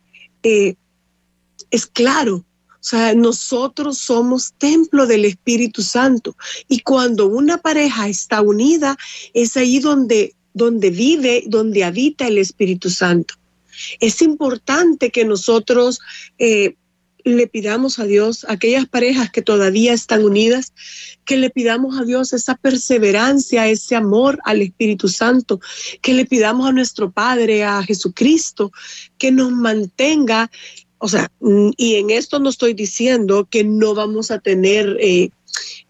eh, 0.44 0.76
es 1.72 1.86
claro, 1.86 2.44
o 2.80 2.84
sea, 2.88 3.14
nosotros 3.14 3.98
somos 3.98 4.54
templo 4.56 5.06
del 5.06 5.24
Espíritu 5.24 5.82
Santo. 5.82 6.36
Y 6.68 6.80
cuando 6.80 7.26
una 7.26 7.58
pareja 7.58 8.08
está 8.08 8.40
unida, 8.40 8.96
es 9.34 9.56
ahí 9.56 9.80
donde 9.80 10.34
donde 10.58 10.90
vive, 10.90 11.44
donde 11.46 11.84
habita 11.84 12.26
el 12.26 12.36
Espíritu 12.36 12.90
Santo. 12.90 13.34
Es 14.00 14.20
importante 14.20 15.10
que 15.10 15.24
nosotros 15.24 16.00
eh, 16.38 16.74
le 17.24 17.46
pidamos 17.46 17.98
a 17.98 18.04
Dios, 18.04 18.44
aquellas 18.48 18.86
parejas 18.86 19.30
que 19.30 19.42
todavía 19.42 19.92
están 19.92 20.24
unidas, 20.24 20.72
que 21.24 21.36
le 21.36 21.50
pidamos 21.50 21.98
a 21.98 22.04
Dios 22.04 22.32
esa 22.32 22.56
perseverancia, 22.56 23.68
ese 23.68 23.94
amor 23.94 24.38
al 24.44 24.62
Espíritu 24.62 25.08
Santo, 25.08 25.60
que 26.02 26.14
le 26.14 26.26
pidamos 26.26 26.68
a 26.68 26.72
nuestro 26.72 27.10
Padre, 27.10 27.64
a 27.64 27.82
Jesucristo, 27.82 28.72
que 29.16 29.30
nos 29.30 29.52
mantenga. 29.52 30.50
O 30.98 31.08
sea, 31.08 31.30
mm, 31.40 31.70
y 31.76 31.96
en 31.96 32.10
esto 32.10 32.38
no 32.38 32.50
estoy 32.50 32.74
diciendo 32.74 33.46
que 33.50 33.64
no 33.64 33.94
vamos 33.94 34.30
a 34.30 34.38
tener 34.38 34.96
eh, 35.00 35.30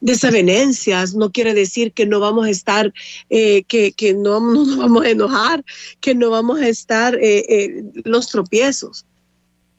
desavenencias, 0.00 1.14
no 1.14 1.32
quiere 1.32 1.54
decir 1.54 1.92
que 1.92 2.06
no 2.06 2.20
vamos 2.20 2.46
a 2.46 2.50
estar, 2.50 2.92
eh, 3.30 3.64
que, 3.64 3.92
no, 4.16 4.40
nos 4.40 4.76
vamos 4.76 5.04
a 5.04 5.10
enojar, 5.10 5.64
que 6.00 6.14
no 6.14 6.30
vamos 6.30 6.60
a 6.60 6.68
estar 6.68 7.16
eh, 7.20 7.82
los 8.04 8.28
tropiezos. 8.28 9.04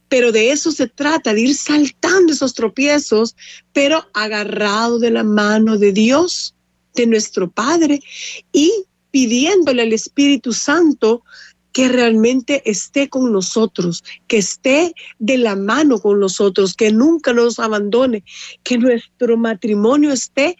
Pero 0.10 0.32
de 0.32 0.52
eso 0.52 0.72
se 0.72 0.88
trata, 0.88 1.34
de 1.34 1.42
ir 1.42 1.56
saltando 1.56 2.34
esos 2.34 2.56
tropiezos, 2.56 3.36
pero 3.74 4.08
agarrado 4.14 4.98
de 4.98 5.12
la 5.12 5.24
mano 5.24 5.78
de 5.78 5.92
Dios, 5.92 6.56
de 6.96 7.06
nuestro 7.06 7.52
Padre, 7.52 8.02
y 8.52 8.72
pidiéndole 9.12 9.84
al 9.84 9.94
Espíritu 9.94 10.54
Santo 10.54 11.24
que 11.72 11.88
realmente 11.88 12.62
esté 12.70 13.10
con 13.10 13.32
nosotros, 13.32 14.04
que 14.28 14.38
esté 14.38 14.94
de 15.20 15.38
la 15.38 15.56
mano 15.56 16.00
con 16.00 16.20
nosotros, 16.20 16.74
que 16.74 16.92
nunca 16.92 17.34
nos 17.34 17.60
abandone, 17.60 18.24
que 18.64 18.78
nuestro 18.78 19.38
matrimonio 19.38 20.12
esté 20.12 20.58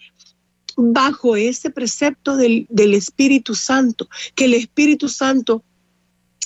bajo 0.78 1.36
ese 1.36 1.70
precepto 1.70 2.38
del, 2.38 2.68
Espíritu 2.94 3.56
Santo, 3.56 4.08
que 4.36 4.46
el 4.46 4.54
Espíritu 4.54 5.10
Santo 5.10 5.64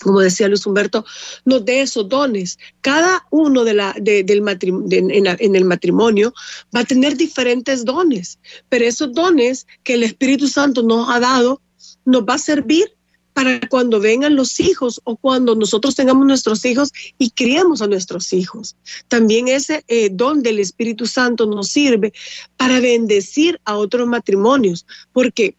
como 0.02 0.20
decía 0.20 0.50
Luis 0.50 0.66
Humberto, 0.66 1.06
nos 1.46 1.64
dé 1.64 1.82
esos 1.82 2.10
dones. 2.10 2.60
Cada 2.82 3.26
uno 3.30 3.64
de 3.64 3.74
la, 3.74 3.96
del 4.02 4.42
matrimonio, 4.42 4.88
en, 4.92 5.56
el 5.56 5.64
matrimonio 5.64 6.34
va 6.76 6.82
a 6.82 6.84
tener 6.84 7.16
diferentes 7.16 7.86
dones, 7.86 8.38
pero 8.68 8.84
esos 8.84 9.14
dones 9.14 9.66
que 9.84 9.94
el 9.94 10.04
Espíritu 10.04 10.50
Santo 10.50 10.84
nos 10.84 11.10
ha 11.10 11.22
dado 11.22 11.62
nos 12.04 12.24
va 12.24 12.34
a 12.34 12.40
servir 12.40 12.94
para 13.34 13.60
cuando 13.68 14.00
vengan 14.00 14.36
los 14.36 14.60
hijos 14.60 15.02
o 15.04 15.16
cuando 15.16 15.56
nosotros 15.56 15.96
tengamos 15.96 16.26
nuestros 16.26 16.64
hijos 16.66 16.92
y 17.18 17.32
criemos 17.32 17.82
a 17.82 17.88
nuestros 17.88 18.32
hijos. 18.34 18.76
También 19.08 19.48
ese 19.48 19.84
eh, 19.88 20.10
don 20.12 20.44
del 20.44 20.60
Espíritu 20.60 21.06
Santo 21.08 21.46
nos 21.46 21.70
sirve 21.70 22.14
para 22.58 22.80
bendecir 22.80 23.60
a 23.66 23.76
otros 23.76 24.08
matrimonios, 24.08 24.86
porque 25.12 25.56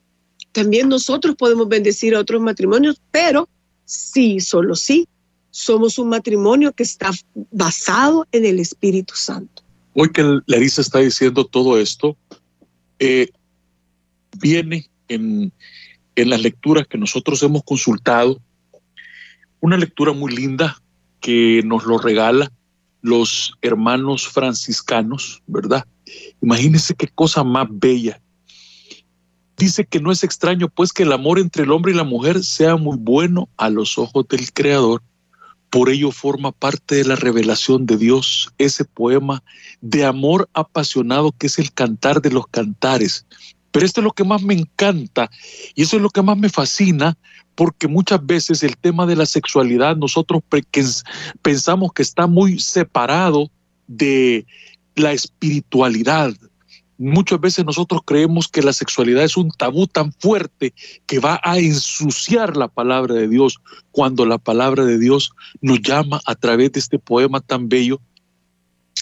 también 0.52 0.88
nosotros 0.88 1.34
podemos 1.36 1.68
bendecir 1.68 2.14
a 2.14 2.20
otros 2.20 2.40
matrimonios, 2.40 3.00
pero 3.10 3.48
sí, 3.84 4.40
solo 4.40 4.76
sí, 4.76 5.08
somos 5.50 5.98
un 5.98 6.08
matrimonio 6.08 6.72
que 6.72 6.84
está 6.84 7.10
basado 7.50 8.26
en 8.32 8.44
el 8.44 8.60
Espíritu 8.60 9.14
Santo. 9.16 9.62
Hoy 9.94 10.10
que 10.10 10.40
Larisa 10.46 10.80
está 10.80 11.00
diciendo 11.00 11.44
todo 11.44 11.78
esto, 11.78 12.16
eh, 12.98 13.28
viene 14.40 14.88
en, 15.08 15.52
en 16.16 16.30
las 16.30 16.40
lecturas 16.40 16.86
que 16.86 16.98
nosotros 16.98 17.42
hemos 17.42 17.62
consultado, 17.64 18.40
una 19.60 19.76
lectura 19.76 20.12
muy 20.12 20.34
linda 20.34 20.80
que 21.20 21.62
nos 21.64 21.84
lo 21.84 21.98
regala 21.98 22.52
los 23.00 23.54
hermanos 23.60 24.28
franciscanos, 24.28 25.42
¿verdad? 25.46 25.84
Imagínense 26.40 26.94
qué 26.94 27.08
cosa 27.08 27.44
más 27.44 27.66
bella. 27.70 28.20
Dice 29.56 29.84
que 29.84 30.00
no 30.00 30.10
es 30.10 30.24
extraño 30.24 30.68
pues 30.68 30.92
que 30.92 31.04
el 31.04 31.12
amor 31.12 31.38
entre 31.38 31.64
el 31.64 31.70
hombre 31.70 31.92
y 31.92 31.94
la 31.94 32.04
mujer 32.04 32.42
sea 32.42 32.76
muy 32.76 32.96
bueno 32.98 33.48
a 33.56 33.68
los 33.70 33.98
ojos 33.98 34.26
del 34.28 34.52
Creador. 34.52 35.02
Por 35.70 35.90
ello 35.90 36.12
forma 36.12 36.52
parte 36.52 36.96
de 36.96 37.04
la 37.04 37.16
revelación 37.16 37.86
de 37.86 37.96
Dios 37.96 38.52
ese 38.58 38.84
poema 38.84 39.42
de 39.80 40.04
amor 40.04 40.48
apasionado 40.54 41.32
que 41.32 41.46
es 41.46 41.58
el 41.58 41.72
cantar 41.72 42.22
de 42.22 42.30
los 42.30 42.46
cantares, 42.46 43.26
pero 43.74 43.86
esto 43.86 44.00
es 44.00 44.04
lo 44.04 44.12
que 44.12 44.22
más 44.22 44.40
me 44.40 44.54
encanta 44.54 45.28
y 45.74 45.82
eso 45.82 45.96
es 45.96 46.02
lo 46.02 46.08
que 46.08 46.22
más 46.22 46.38
me 46.38 46.48
fascina 46.48 47.18
porque 47.56 47.88
muchas 47.88 48.24
veces 48.24 48.62
el 48.62 48.76
tema 48.76 49.04
de 49.04 49.16
la 49.16 49.26
sexualidad 49.26 49.96
nosotros 49.96 50.42
pensamos 51.42 51.92
que 51.92 52.02
está 52.02 52.28
muy 52.28 52.60
separado 52.60 53.50
de 53.88 54.46
la 54.94 55.10
espiritualidad. 55.10 56.32
Muchas 56.98 57.40
veces 57.40 57.64
nosotros 57.64 58.02
creemos 58.04 58.46
que 58.46 58.62
la 58.62 58.72
sexualidad 58.72 59.24
es 59.24 59.36
un 59.36 59.50
tabú 59.50 59.88
tan 59.88 60.12
fuerte 60.12 60.72
que 61.06 61.18
va 61.18 61.40
a 61.42 61.58
ensuciar 61.58 62.56
la 62.56 62.68
palabra 62.68 63.14
de 63.14 63.26
Dios, 63.26 63.58
cuando 63.90 64.24
la 64.24 64.38
palabra 64.38 64.84
de 64.84 65.00
Dios 65.00 65.32
nos 65.60 65.82
llama 65.82 66.20
a 66.26 66.36
través 66.36 66.70
de 66.70 66.78
este 66.78 67.00
poema 67.00 67.40
tan 67.40 67.68
bello 67.68 68.00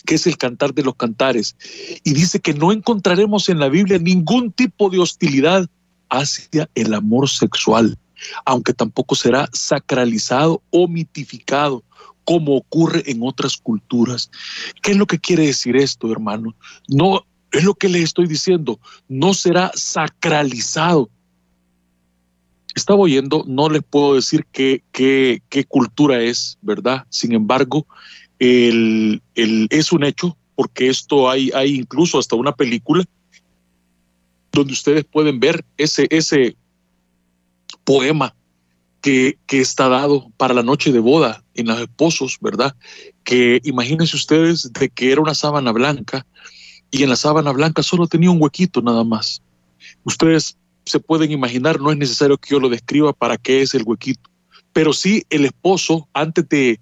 que 0.02 0.16
es 0.16 0.26
el 0.26 0.36
cantar 0.36 0.74
de 0.74 0.82
los 0.82 0.96
cantares. 0.96 1.56
Y 2.04 2.12
dice 2.12 2.40
que 2.40 2.54
no 2.54 2.72
encontraremos 2.72 3.48
en 3.48 3.58
la 3.58 3.68
Biblia 3.68 3.98
ningún 3.98 4.52
tipo 4.52 4.90
de 4.90 4.98
hostilidad 4.98 5.68
hacia 6.08 6.68
el 6.74 6.94
amor 6.94 7.28
sexual, 7.28 7.98
aunque 8.44 8.74
tampoco 8.74 9.14
será 9.14 9.48
sacralizado 9.52 10.62
o 10.70 10.86
mitificado 10.86 11.82
como 12.24 12.56
ocurre 12.56 13.02
en 13.06 13.20
otras 13.22 13.56
culturas. 13.56 14.30
¿Qué 14.82 14.92
es 14.92 14.96
lo 14.96 15.06
que 15.06 15.18
quiere 15.18 15.46
decir 15.46 15.76
esto, 15.76 16.10
hermano? 16.10 16.54
No 16.88 17.24
es 17.50 17.64
lo 17.64 17.74
que 17.74 17.88
le 17.88 18.02
estoy 18.02 18.26
diciendo, 18.26 18.78
no 19.08 19.34
será 19.34 19.70
sacralizado. 19.74 21.10
Estaba 22.74 23.00
oyendo, 23.00 23.44
no 23.46 23.68
les 23.68 23.82
puedo 23.82 24.14
decir 24.14 24.46
qué, 24.50 24.82
qué, 24.92 25.42
qué 25.50 25.64
cultura 25.64 26.22
es, 26.22 26.56
¿verdad? 26.62 27.04
Sin 27.10 27.32
embargo, 27.32 27.86
el, 28.42 29.22
es 29.70 29.92
un 29.92 30.02
hecho, 30.02 30.36
porque 30.56 30.88
esto 30.88 31.30
hay, 31.30 31.52
hay 31.54 31.76
incluso 31.76 32.18
hasta 32.18 32.34
una 32.34 32.52
película 32.52 33.04
donde 34.50 34.72
ustedes 34.72 35.04
pueden 35.04 35.38
ver 35.38 35.64
ese, 35.76 36.08
ese 36.10 36.56
poema 37.84 38.34
que, 39.00 39.38
que, 39.46 39.60
está 39.60 39.88
dado 39.88 40.30
para 40.36 40.54
la 40.54 40.62
noche 40.64 40.90
de 40.92 40.98
boda 40.98 41.44
en 41.54 41.68
los 41.68 41.80
esposos, 41.80 42.38
¿verdad? 42.40 42.74
Que 43.22 43.60
imagínense 43.64 44.16
ustedes 44.16 44.72
de 44.72 44.88
que 44.88 45.12
era 45.12 45.20
una 45.20 45.34
sábana 45.34 45.70
blanca 45.70 46.26
y 46.90 47.04
en 47.04 47.10
la 47.10 47.16
sábana 47.16 47.52
blanca 47.52 47.82
solo 47.84 48.08
tenía 48.08 48.30
un 48.30 48.42
huequito 48.42 48.82
nada 48.82 49.04
más. 49.04 49.40
Ustedes 50.04 50.56
se 50.84 50.98
pueden 50.98 51.30
imaginar, 51.30 51.80
no 51.80 51.92
es 51.92 51.96
necesario 51.96 52.38
que 52.38 52.50
yo 52.50 52.60
lo 52.60 52.68
describa 52.68 53.12
para 53.12 53.36
qué 53.38 53.62
es 53.62 53.74
el 53.74 53.84
huequito, 53.84 54.28
pero 54.72 54.92
sí 54.92 55.22
el 55.30 55.44
esposo 55.44 56.08
antes 56.12 56.48
de, 56.48 56.80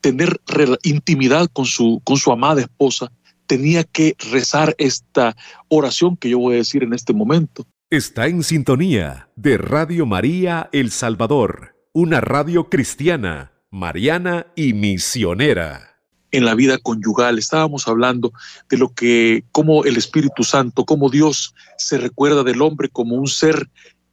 tener 0.00 0.40
intimidad 0.82 1.48
con 1.52 1.64
su, 1.64 2.00
con 2.04 2.16
su 2.16 2.32
amada 2.32 2.60
esposa, 2.60 3.10
tenía 3.46 3.82
que 3.84 4.14
rezar 4.30 4.74
esta 4.78 5.34
oración 5.68 6.16
que 6.16 6.30
yo 6.30 6.38
voy 6.38 6.54
a 6.54 6.58
decir 6.58 6.82
en 6.82 6.92
este 6.92 7.12
momento. 7.12 7.66
Está 7.90 8.26
en 8.26 8.42
sintonía 8.42 9.30
de 9.34 9.56
Radio 9.56 10.04
María 10.04 10.68
El 10.72 10.90
Salvador, 10.90 11.74
una 11.92 12.20
radio 12.20 12.68
cristiana, 12.68 13.52
mariana 13.70 14.46
y 14.54 14.74
misionera. 14.74 15.96
En 16.30 16.44
la 16.44 16.54
vida 16.54 16.76
conyugal 16.76 17.38
estábamos 17.38 17.88
hablando 17.88 18.32
de 18.68 18.76
lo 18.76 18.92
que, 18.92 19.44
como 19.50 19.84
el 19.84 19.96
Espíritu 19.96 20.44
Santo, 20.44 20.84
como 20.84 21.08
Dios 21.08 21.54
se 21.78 21.96
recuerda 21.96 22.44
del 22.44 22.60
hombre 22.60 22.90
como 22.90 23.14
un 23.14 23.26
ser 23.26 23.70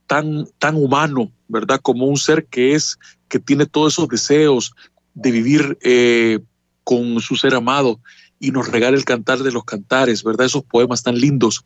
tan, 0.07 0.47
tan 0.57 0.75
humano, 0.75 1.33
¿verdad? 1.49 1.81
Como 1.81 2.05
un 2.05 2.15
ser 2.15 2.45
que 2.45 2.73
es 2.73 2.97
que 3.27 3.39
tiene 3.39 3.65
todos 3.65 3.93
esos 3.93 4.07
deseos 4.07 4.73
de 5.15 5.32
vivir 5.32 5.78
eh, 5.82 6.39
con 6.84 7.19
su 7.19 7.36
ser 7.36 7.56
amado 7.56 7.99
y 8.39 8.51
nos 8.51 8.67
regala 8.67 8.95
el 8.95 9.06
cantar 9.06 9.39
de 9.39 9.51
los 9.51 9.63
cantares, 9.63 10.23
¿verdad? 10.23 10.45
Esos 10.45 10.63
poemas 10.63 11.04
tan 11.04 11.17
lindos. 11.17 11.63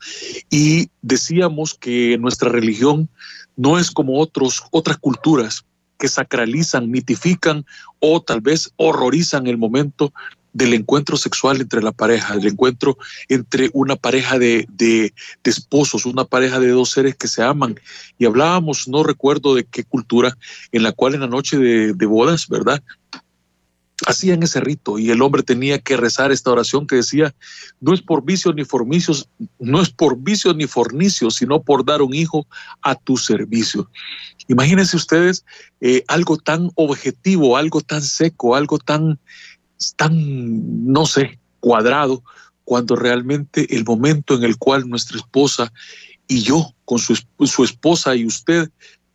Y 0.50 0.90
decíamos 1.02 1.74
que 1.74 2.18
nuestra 2.20 2.50
religión 2.50 3.10
no 3.58 3.78
es 3.78 3.92
como 3.92 4.20
otros, 4.20 4.64
otras 4.72 4.98
culturas 4.98 5.66
que 5.98 6.08
sacralizan, 6.08 6.90
mitifican 6.90 7.66
o 8.00 8.22
tal 8.22 8.40
vez 8.40 8.72
horrorizan 8.78 9.48
el 9.48 9.58
momento 9.58 10.14
del 10.54 10.74
encuentro 10.74 11.18
sexual 11.18 11.62
entre 11.62 11.84
la 11.84 11.92
pareja, 11.92 12.34
el 12.34 12.48
encuentro 12.48 12.98
entre 13.28 13.70
una 13.74 13.96
pareja 13.96 14.40
de, 14.40 14.66
de, 14.70 15.14
esposos, 15.44 16.06
una 16.06 16.26
pareja 16.26 16.60
de 16.60 16.70
dos 16.70 16.92
seres 16.92 17.16
que 17.16 17.28
se 17.28 17.44
aman. 17.44 17.76
Y 18.18 18.26
hablábamos, 18.26 18.88
no 18.88 19.04
recuerdo 19.04 19.54
de 19.54 19.66
qué 19.66 19.84
cultura, 19.84 20.38
en 20.72 20.84
la 20.84 20.92
cual 20.92 21.16
en 21.16 21.22
la 21.22 21.28
noche 21.28 21.58
de 21.58 22.06
bodas, 22.06 22.48
¿verdad? 22.48 22.82
Hacían 24.08 24.44
ese 24.44 24.60
rito 24.60 24.98
y 24.98 25.10
el 25.12 25.22
hombre 25.22 25.44
tenía 25.44 25.80
que 25.80 25.98
rezar 25.98 26.32
esta 26.32 26.52
oración 26.52 26.88
que 26.88 26.98
decía, 26.98 27.34
no 27.82 27.94
es 27.94 28.02
por 28.02 28.24
vicios 28.24 28.56
ni 28.56 28.64
fornicios, 28.64 29.30
no 29.60 29.82
es 29.82 29.90
por 29.90 30.18
vicios 30.18 30.56
ni 30.56 30.68
fornicios, 30.68 31.36
sino 31.36 31.62
por 31.62 31.86
dar 31.86 32.02
un 32.02 32.14
hijo 32.14 32.48
a 32.82 32.96
tu 32.96 33.18
servicio. 33.18 33.90
Imagínense 34.48 34.96
ustedes 34.96 35.46
eh, 35.82 36.04
algo 36.08 36.38
tan 36.38 36.72
objetivo, 36.76 37.58
algo 37.58 37.82
tan 37.82 38.02
seco, 38.02 38.56
algo 38.56 38.80
tan, 38.80 39.20
tan, 39.96 40.92
no 40.92 41.06
sé, 41.06 41.40
cuadrado, 41.60 42.24
cuando 42.64 42.96
realmente 42.96 43.76
el 43.76 43.84
momento 43.84 44.36
en 44.36 44.44
el 44.44 44.58
cual 44.58 44.88
nuestra 44.88 45.18
esposa 45.18 45.74
y 46.28 46.44
yo, 46.44 46.74
con 46.86 47.00
su, 47.00 47.20
su 47.40 47.64
esposa 47.64 48.16
y 48.16 48.26
usted, 48.26 48.70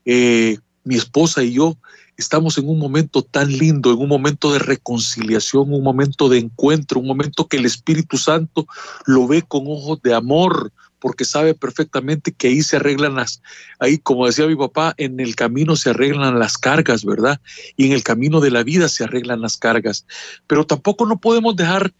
eh, 0.05 0.59
mi 0.83 0.97
esposa 0.97 1.43
y 1.43 1.53
yo, 1.53 1.79
estamos 2.17 2.59
en 2.59 2.69
un 2.69 2.79
momento 2.79 3.23
tan 3.23 3.51
lindo, 3.51 3.93
en 3.93 3.99
un 3.99 4.09
momento 4.09 4.53
de 4.53 4.59
reconciliación, 4.59 5.73
un 5.73 5.83
momento 5.83 6.29
de 6.29 6.39
encuentro, 6.39 7.01
un 7.01 7.07
momento 7.07 7.49
que 7.49 7.57
el 7.57 7.67
Espíritu 7.67 8.17
Santo 8.17 8.67
lo 9.07 9.27
ve 9.27 9.43
con 9.43 9.65
ojos 9.67 10.01
de 10.03 10.15
amor, 10.15 10.73
porque 11.05 11.27
sabe 11.27 11.55
perfectamente 11.55 12.33
que 12.33 12.49
ahí 12.49 12.63
se 12.63 12.77
arreglan 12.77 13.17
las, 13.17 13.43
ahí 13.79 13.99
como 13.99 14.27
decía 14.27 14.47
mi 14.47 14.57
papá, 14.57 14.95
en 14.97 15.21
el 15.21 15.35
camino 15.35 15.77
se 15.77 15.91
arreglan 15.91 16.39
las 16.39 16.57
cargas, 16.57 17.05
¿verdad? 17.05 17.41
Y 17.77 17.87
en 17.87 17.93
el 17.93 18.03
camino 18.03 18.41
de 18.41 18.51
la 18.51 18.63
vida 18.63 18.89
se 18.89 19.05
arreglan 19.05 19.43
las 19.43 19.59
cargas. 19.59 20.07
Pero 20.47 20.65
tampoco 20.65 21.05
no 21.05 21.19
podemos 21.19 21.57
dejar 21.57 21.93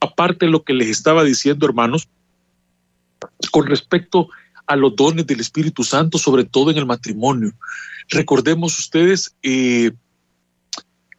aparte 0.00 0.46
lo 0.46 0.64
que 0.64 0.72
les 0.72 0.88
estaba 0.88 1.24
diciendo, 1.24 1.66
hermanos, 1.66 2.08
con 3.50 3.66
respecto 3.66 4.28
a 4.30 4.43
los 4.68 4.96
dones 4.96 5.26
del 5.26 5.40
Espíritu 5.40 5.84
Santo, 5.84 6.18
sobre 6.18 6.44
todo 6.44 6.70
en 6.70 6.78
el 6.78 6.86
matrimonio. 6.86 7.52
Recordemos 8.08 8.78
ustedes 8.78 9.34
eh, 9.42 9.92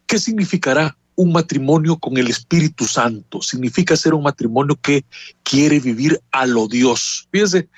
qué 0.08 0.20
significará 0.20 0.98
un 1.16 1.32
matrimonio 1.32 1.98
con 1.98 2.18
el 2.18 2.28
Espíritu 2.28 2.86
Santo. 2.86 3.42
Significa 3.42 3.96
ser 3.96 4.14
un 4.14 4.24
matrimonio 4.24 4.76
que 4.82 5.06
quiere 5.44 5.80
vivir 5.80 6.20
a 6.32 6.46
lo 6.46 6.68
Dios. 6.68 7.28
Fíjense, 7.32 7.70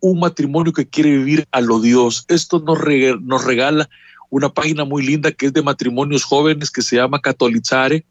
un 0.00 0.18
matrimonio 0.20 0.72
que 0.72 0.88
quiere 0.88 1.10
vivir 1.10 1.46
a 1.52 1.60
lo 1.60 1.80
Dios. 1.80 2.24
Esto 2.28 2.58
nos, 2.60 2.78
nos 3.22 3.44
regala 3.44 3.88
una 4.30 4.48
página 4.48 4.84
muy 4.84 5.04
linda 5.04 5.30
que 5.32 5.46
es 5.46 5.52
de 5.52 5.62
matrimonios 5.62 6.24
jóvenes 6.24 6.70
que 6.70 6.82
se 6.82 6.96
llama 6.96 7.20
Catolizare. 7.20 8.04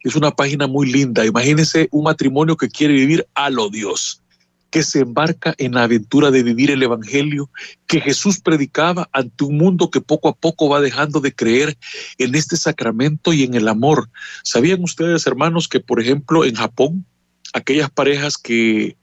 Es 0.00 0.16
una 0.16 0.30
página 0.30 0.66
muy 0.66 0.90
linda. 0.90 1.24
Imagínense 1.24 1.88
un 1.92 2.04
matrimonio 2.04 2.56
que 2.56 2.68
quiere 2.68 2.94
vivir 2.94 3.26
a 3.34 3.50
lo 3.50 3.68
Dios 3.68 4.22
que 4.70 4.82
se 4.82 5.00
embarca 5.00 5.54
en 5.58 5.74
la 5.74 5.84
aventura 5.84 6.30
de 6.30 6.42
vivir 6.42 6.70
el 6.70 6.82
Evangelio 6.82 7.50
que 7.86 8.00
Jesús 8.00 8.40
predicaba 8.40 9.08
ante 9.12 9.44
un 9.44 9.56
mundo 9.56 9.90
que 9.90 10.00
poco 10.00 10.28
a 10.28 10.34
poco 10.34 10.68
va 10.68 10.80
dejando 10.80 11.20
de 11.20 11.34
creer 11.34 11.76
en 12.18 12.34
este 12.34 12.56
sacramento 12.56 13.32
y 13.32 13.44
en 13.44 13.54
el 13.54 13.68
amor. 13.68 14.10
¿Sabían 14.42 14.82
ustedes, 14.82 15.26
hermanos, 15.26 15.68
que 15.68 15.80
por 15.80 16.00
ejemplo 16.00 16.44
en 16.44 16.54
Japón, 16.54 17.06
aquellas 17.52 17.90
parejas 17.90 18.36
que 18.36 18.96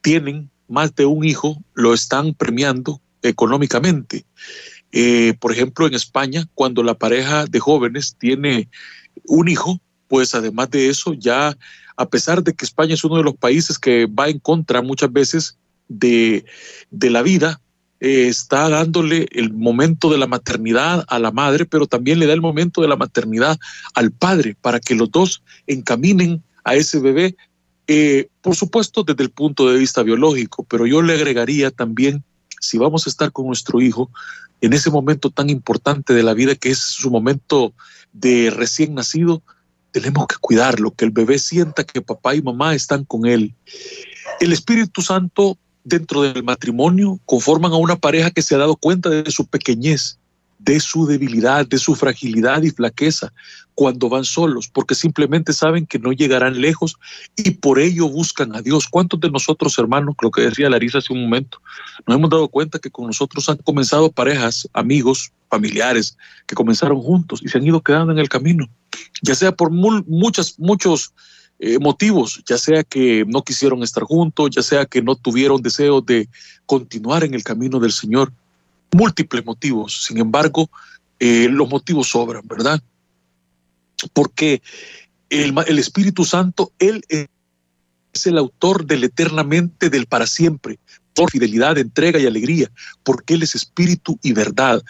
tienen 0.00 0.50
más 0.68 0.94
de 0.94 1.06
un 1.06 1.24
hijo 1.24 1.62
lo 1.74 1.94
están 1.94 2.34
premiando 2.34 3.00
económicamente? 3.22 4.24
Eh, 4.92 5.34
por 5.40 5.52
ejemplo, 5.52 5.86
en 5.86 5.94
España, 5.94 6.46
cuando 6.54 6.82
la 6.82 6.94
pareja 6.94 7.46
de 7.46 7.58
jóvenes 7.60 8.16
tiene 8.18 8.68
un 9.24 9.48
hijo, 9.48 9.80
pues 10.12 10.34
además 10.34 10.68
de 10.68 10.90
eso 10.90 11.14
ya 11.14 11.56
a 11.96 12.06
pesar 12.06 12.42
de 12.42 12.52
que 12.52 12.66
España 12.66 12.92
es 12.92 13.02
uno 13.02 13.16
de 13.16 13.22
los 13.22 13.34
países 13.34 13.78
que 13.78 14.04
va 14.04 14.28
en 14.28 14.40
contra 14.40 14.82
muchas 14.82 15.10
veces 15.10 15.56
de, 15.88 16.44
la 16.90 17.22
vida, 17.22 17.62
eh, 17.98 18.28
está 18.28 18.68
dándole 18.68 19.26
el 19.32 19.54
momento 19.54 20.10
de 20.10 20.18
la 20.18 20.26
maternidad 20.26 21.06
a 21.08 21.18
la 21.18 21.30
madre, 21.30 21.64
pero 21.64 21.86
también 21.86 22.18
le 22.18 22.26
da 22.26 22.34
el 22.34 22.42
momento 22.42 22.82
de 22.82 22.88
la 22.88 22.96
maternidad 22.96 23.58
al 23.94 24.10
padre 24.10 24.54
para 24.60 24.80
que 24.80 24.94
los 24.94 25.10
dos 25.10 25.42
encaminen 25.66 26.42
a 26.62 26.74
ese 26.74 27.00
bebé, 27.00 27.34
eh, 27.86 28.28
por 28.42 28.54
supuesto 28.54 29.04
desde 29.04 29.22
el 29.22 29.30
punto 29.30 29.70
de 29.70 29.78
vista 29.78 30.02
biológico, 30.02 30.62
pero 30.64 30.86
yo 30.86 31.00
le 31.00 31.14
agregaría 31.14 31.70
también, 31.70 32.22
si 32.60 32.76
vamos 32.76 33.06
a 33.06 33.10
estar 33.10 33.32
con 33.32 33.46
nuestro 33.46 33.80
hijo, 33.80 34.10
en 34.60 34.74
ese 34.74 34.90
momento 34.90 35.30
tan 35.30 35.48
importante 35.48 36.12
de 36.12 36.22
la 36.22 36.34
vida 36.34 36.54
que 36.54 36.68
es 36.68 36.80
su 36.80 37.10
momento 37.10 37.72
de 38.12 38.50
recién 38.50 38.94
nacido, 38.94 39.42
tenemos 39.92 40.26
que 40.26 40.36
cuidarlo, 40.40 40.90
que 40.90 41.04
el 41.04 41.10
bebé 41.10 41.38
sienta 41.38 41.84
que 41.84 42.00
papá 42.00 42.34
y 42.34 42.42
mamá 42.42 42.74
están 42.74 43.04
con 43.04 43.26
él. 43.26 43.54
El 44.40 44.52
Espíritu 44.52 45.02
Santo 45.02 45.58
dentro 45.84 46.22
del 46.22 46.42
matrimonio 46.42 47.20
conforman 47.26 47.72
a 47.72 47.76
una 47.76 47.96
pareja 47.96 48.30
que 48.30 48.42
se 48.42 48.54
ha 48.54 48.58
dado 48.58 48.76
cuenta 48.76 49.10
de 49.10 49.30
su 49.30 49.46
pequeñez, 49.46 50.18
de 50.58 50.80
su 50.80 51.06
debilidad, 51.06 51.66
de 51.66 51.78
su 51.78 51.94
fragilidad 51.94 52.62
y 52.62 52.70
flaqueza 52.70 53.32
cuando 53.74 54.08
van 54.08 54.24
solos, 54.24 54.68
porque 54.68 54.94
simplemente 54.94 55.52
saben 55.52 55.86
que 55.86 55.98
no 55.98 56.12
llegarán 56.12 56.60
lejos 56.60 56.96
y 57.36 57.52
por 57.52 57.78
ello 57.78 58.08
buscan 58.08 58.54
a 58.54 58.62
Dios. 58.62 58.86
¿Cuántos 58.88 59.18
de 59.20 59.30
nosotros, 59.30 59.76
hermanos, 59.78 60.14
lo 60.20 60.30
que 60.30 60.42
decía 60.42 60.70
Larisa 60.70 60.98
hace 60.98 61.12
un 61.12 61.22
momento, 61.22 61.58
nos 62.06 62.16
hemos 62.16 62.30
dado 62.30 62.48
cuenta 62.48 62.78
que 62.78 62.90
con 62.90 63.06
nosotros 63.06 63.48
han 63.48 63.56
comenzado 63.58 64.12
parejas, 64.12 64.68
amigos, 64.72 65.32
familiares, 65.50 66.16
que 66.46 66.54
comenzaron 66.54 67.00
juntos 67.00 67.40
y 67.42 67.48
se 67.48 67.58
han 67.58 67.66
ido 67.66 67.80
quedando 67.80 68.12
en 68.12 68.18
el 68.18 68.28
camino? 68.28 68.68
Ya 69.22 69.34
sea 69.34 69.52
por 69.52 69.70
muchas, 69.70 70.58
muchos 70.58 71.12
eh, 71.58 71.78
motivos, 71.78 72.42
ya 72.46 72.58
sea 72.58 72.82
que 72.82 73.24
no 73.26 73.42
quisieron 73.42 73.82
estar 73.82 74.02
juntos, 74.04 74.50
ya 74.50 74.62
sea 74.62 74.86
que 74.86 75.02
no 75.02 75.14
tuvieron 75.14 75.62
deseo 75.62 76.00
de 76.00 76.28
continuar 76.66 77.24
en 77.24 77.34
el 77.34 77.44
camino 77.44 77.78
del 77.78 77.92
Señor, 77.92 78.32
múltiples 78.92 79.44
motivos. 79.44 80.04
Sin 80.06 80.18
embargo, 80.18 80.68
eh, 81.18 81.48
los 81.48 81.68
motivos 81.68 82.08
sobran, 82.08 82.42
¿verdad? 82.46 82.82
Porque 84.12 84.62
el, 85.30 85.54
el 85.66 85.78
Espíritu 85.78 86.24
Santo, 86.24 86.72
Él 86.78 87.04
es 87.08 88.26
el 88.26 88.38
autor 88.38 88.84
del 88.84 89.04
eternamente, 89.04 89.88
del 89.88 90.06
para 90.06 90.26
siempre 90.26 90.78
por 91.14 91.30
fidelidad, 91.30 91.78
entrega 91.78 92.18
y 92.18 92.26
alegría, 92.26 92.70
porque 93.02 93.34
Él 93.34 93.42
es 93.42 93.54
espíritu 93.54 94.18
y 94.22 94.32
verdad. 94.32 94.82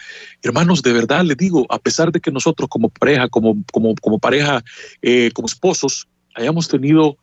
Hermanos, 0.43 0.83
de 0.83 0.93
verdad 0.93 1.25
les 1.25 1.37
digo, 1.37 1.67
a 1.69 1.79
pesar 1.79 2.13
de 2.13 2.21
que 2.21 2.31
nosotros 2.31 2.69
como 2.69 2.89
pareja, 2.89 3.29
como, 3.29 3.63
como, 3.73 3.95
como 3.97 4.19
pareja, 4.19 4.63
eh, 5.03 5.31
como 5.33 5.47
esposos, 5.47 6.07
hayamos 6.35 6.69
tenido 6.69 7.17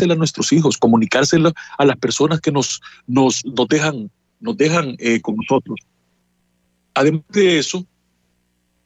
a 0.00 0.14
nuestros 0.14 0.52
hijos, 0.52 0.78
comunicárselo 0.78 1.52
a 1.78 1.84
las 1.84 1.96
personas 1.96 2.40
que 2.40 2.50
nos, 2.50 2.80
nos, 3.06 3.44
nos 3.44 3.68
dejan, 3.68 4.10
nos 4.40 4.56
dejan 4.56 4.96
eh, 4.98 5.20
con 5.20 5.36
nosotros. 5.36 5.78
Además 6.94 7.22
de 7.28 7.58
eso, 7.58 7.86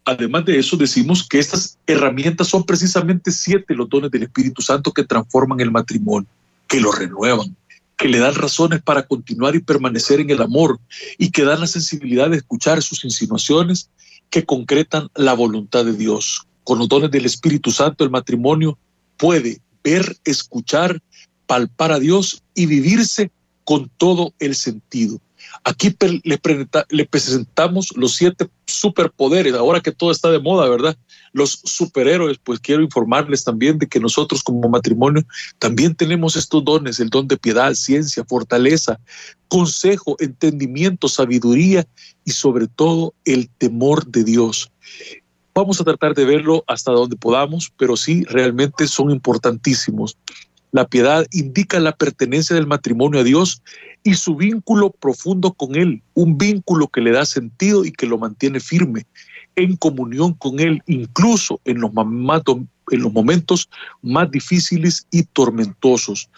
además 0.05 0.45
de 0.45 0.59
eso, 0.59 0.77
decimos 0.77 1.27
que 1.27 1.39
estas 1.39 1.79
herramientas 1.87 2.49
son 2.49 2.65
precisamente 2.65 3.31
siete 3.31 3.75
los 3.75 3.89
dones 3.89 4.11
del 4.11 4.25
Espíritu 4.25 4.63
Santo 4.63 4.93
que 4.93 5.05
transforman 5.05 5.61
el 5.61 5.71
matrimonio, 5.71 6.29
que 6.67 6.81
lo 6.81 6.93
renuevan, 6.93 7.57
que 7.97 8.09
le 8.09 8.19
dan 8.19 8.35
razones 8.35 8.83
para 8.83 9.07
continuar 9.07 9.55
y 9.55 9.61
permanecer 9.61 10.21
en 10.21 10.31
el 10.31 10.43
amor 10.43 10.79
y 11.19 11.31
que 11.31 11.45
dan 11.45 11.61
la 11.61 11.67
sensibilidad 11.67 12.31
de 12.31 12.37
escuchar 12.37 12.83
sus 12.83 13.05
insinuaciones 13.05 13.91
que 14.31 14.45
concretan 14.45 15.09
la 15.15 15.35
voluntad 15.35 15.85
de 15.85 15.95
Dios. 15.95 16.47
Con 16.65 16.79
los 16.79 16.89
dones 16.89 17.11
del 17.11 17.27
Espíritu 17.27 17.71
Santo 17.71 18.05
el 18.05 18.11
matrimonio 18.11 18.79
puede 19.17 19.61
ver, 19.83 20.17
escuchar, 20.25 21.01
palpar 21.47 21.93
a 21.93 21.99
Dios 21.99 22.43
y 22.55 22.67
vivirse 22.67 23.31
con 23.65 23.91
todo 23.97 24.35
el 24.39 24.55
sentido. 24.55 25.21
Aquí 25.65 25.95
le, 26.23 27.07
presentamos 27.07 27.93
los 27.97 28.15
siete 28.15 28.49
superpoderes, 28.67 29.55
ahora 29.55 29.81
que 29.81 29.93
todo 29.93 30.11
está 30.11 30.31
de 30.31 30.39
moda, 30.39 30.69
¿verdad? 30.69 30.97
Los 31.33 31.61
superhéroes, 31.65 32.39
pues 32.43 32.61
quiero 32.61 32.83
informarles 32.83 33.45
también 33.45 33.79
de 33.79 33.87
que 33.87 34.01
nosotros 34.01 34.43
como 34.43 34.69
matrimonio 34.69 35.25
también 35.59 35.95
tenemos 35.95 36.37
estos 36.37 36.65
dones, 36.65 37.01
el 37.01 37.11
don 37.11 37.29
de 37.29 37.37
piedad, 37.37 37.75
ciencia, 37.75 38.25
fortaleza, 38.25 38.99
consejo, 39.49 40.17
entendimiento, 40.19 41.09
sabiduría 41.09 41.87
y 42.25 42.33
sobre 42.33 42.67
todo 42.67 43.15
el 43.25 43.49
temor 43.59 44.07
de 44.07 44.25
Dios. 44.25 44.71
Vamos 45.55 45.81
a 45.81 45.85
tratar 45.85 46.15
de 46.15 46.27
verlo 46.27 46.65
hasta 46.67 46.93
donde 46.93 47.17
podamos, 47.17 47.73
pero 47.79 47.97
sí, 47.97 48.25
realmente 48.25 48.87
son 48.87 49.11
importantísimos. 49.11 50.19
La 50.73 50.87
piedad 50.87 51.27
indica 51.33 51.81
la 51.81 51.93
pertenencia 51.93 52.55
del 52.55 52.67
matrimonio 52.67 53.21
a 53.21 53.25
Dios 53.25 53.63
y 54.03 54.15
su 54.15 54.37
vínculo 54.37 54.91
profundo 54.91 55.53
con 55.53 55.75
Él, 55.75 56.03
un 56.15 56.39
vínculo 56.39 56.89
que 56.89 57.01
le 57.01 57.13
da 57.13 57.25
sentido 57.25 57.85
y 57.85 57.93
que 57.93 58.07
lo 58.07 58.19
mantiene 58.19 58.61
firme. 58.61 59.07
en 59.59 59.75
comunión 59.77 60.35
con 60.35 60.61
Él, 60.61 60.83
incluso 60.87 61.61
en 61.65 61.81
los, 61.81 61.91
en 62.91 63.01
los 63.01 63.13
momentos 63.13 63.71
más 64.03 64.31
difíciles 64.31 65.07
y 65.11 65.23
tormentosos. 65.23 66.29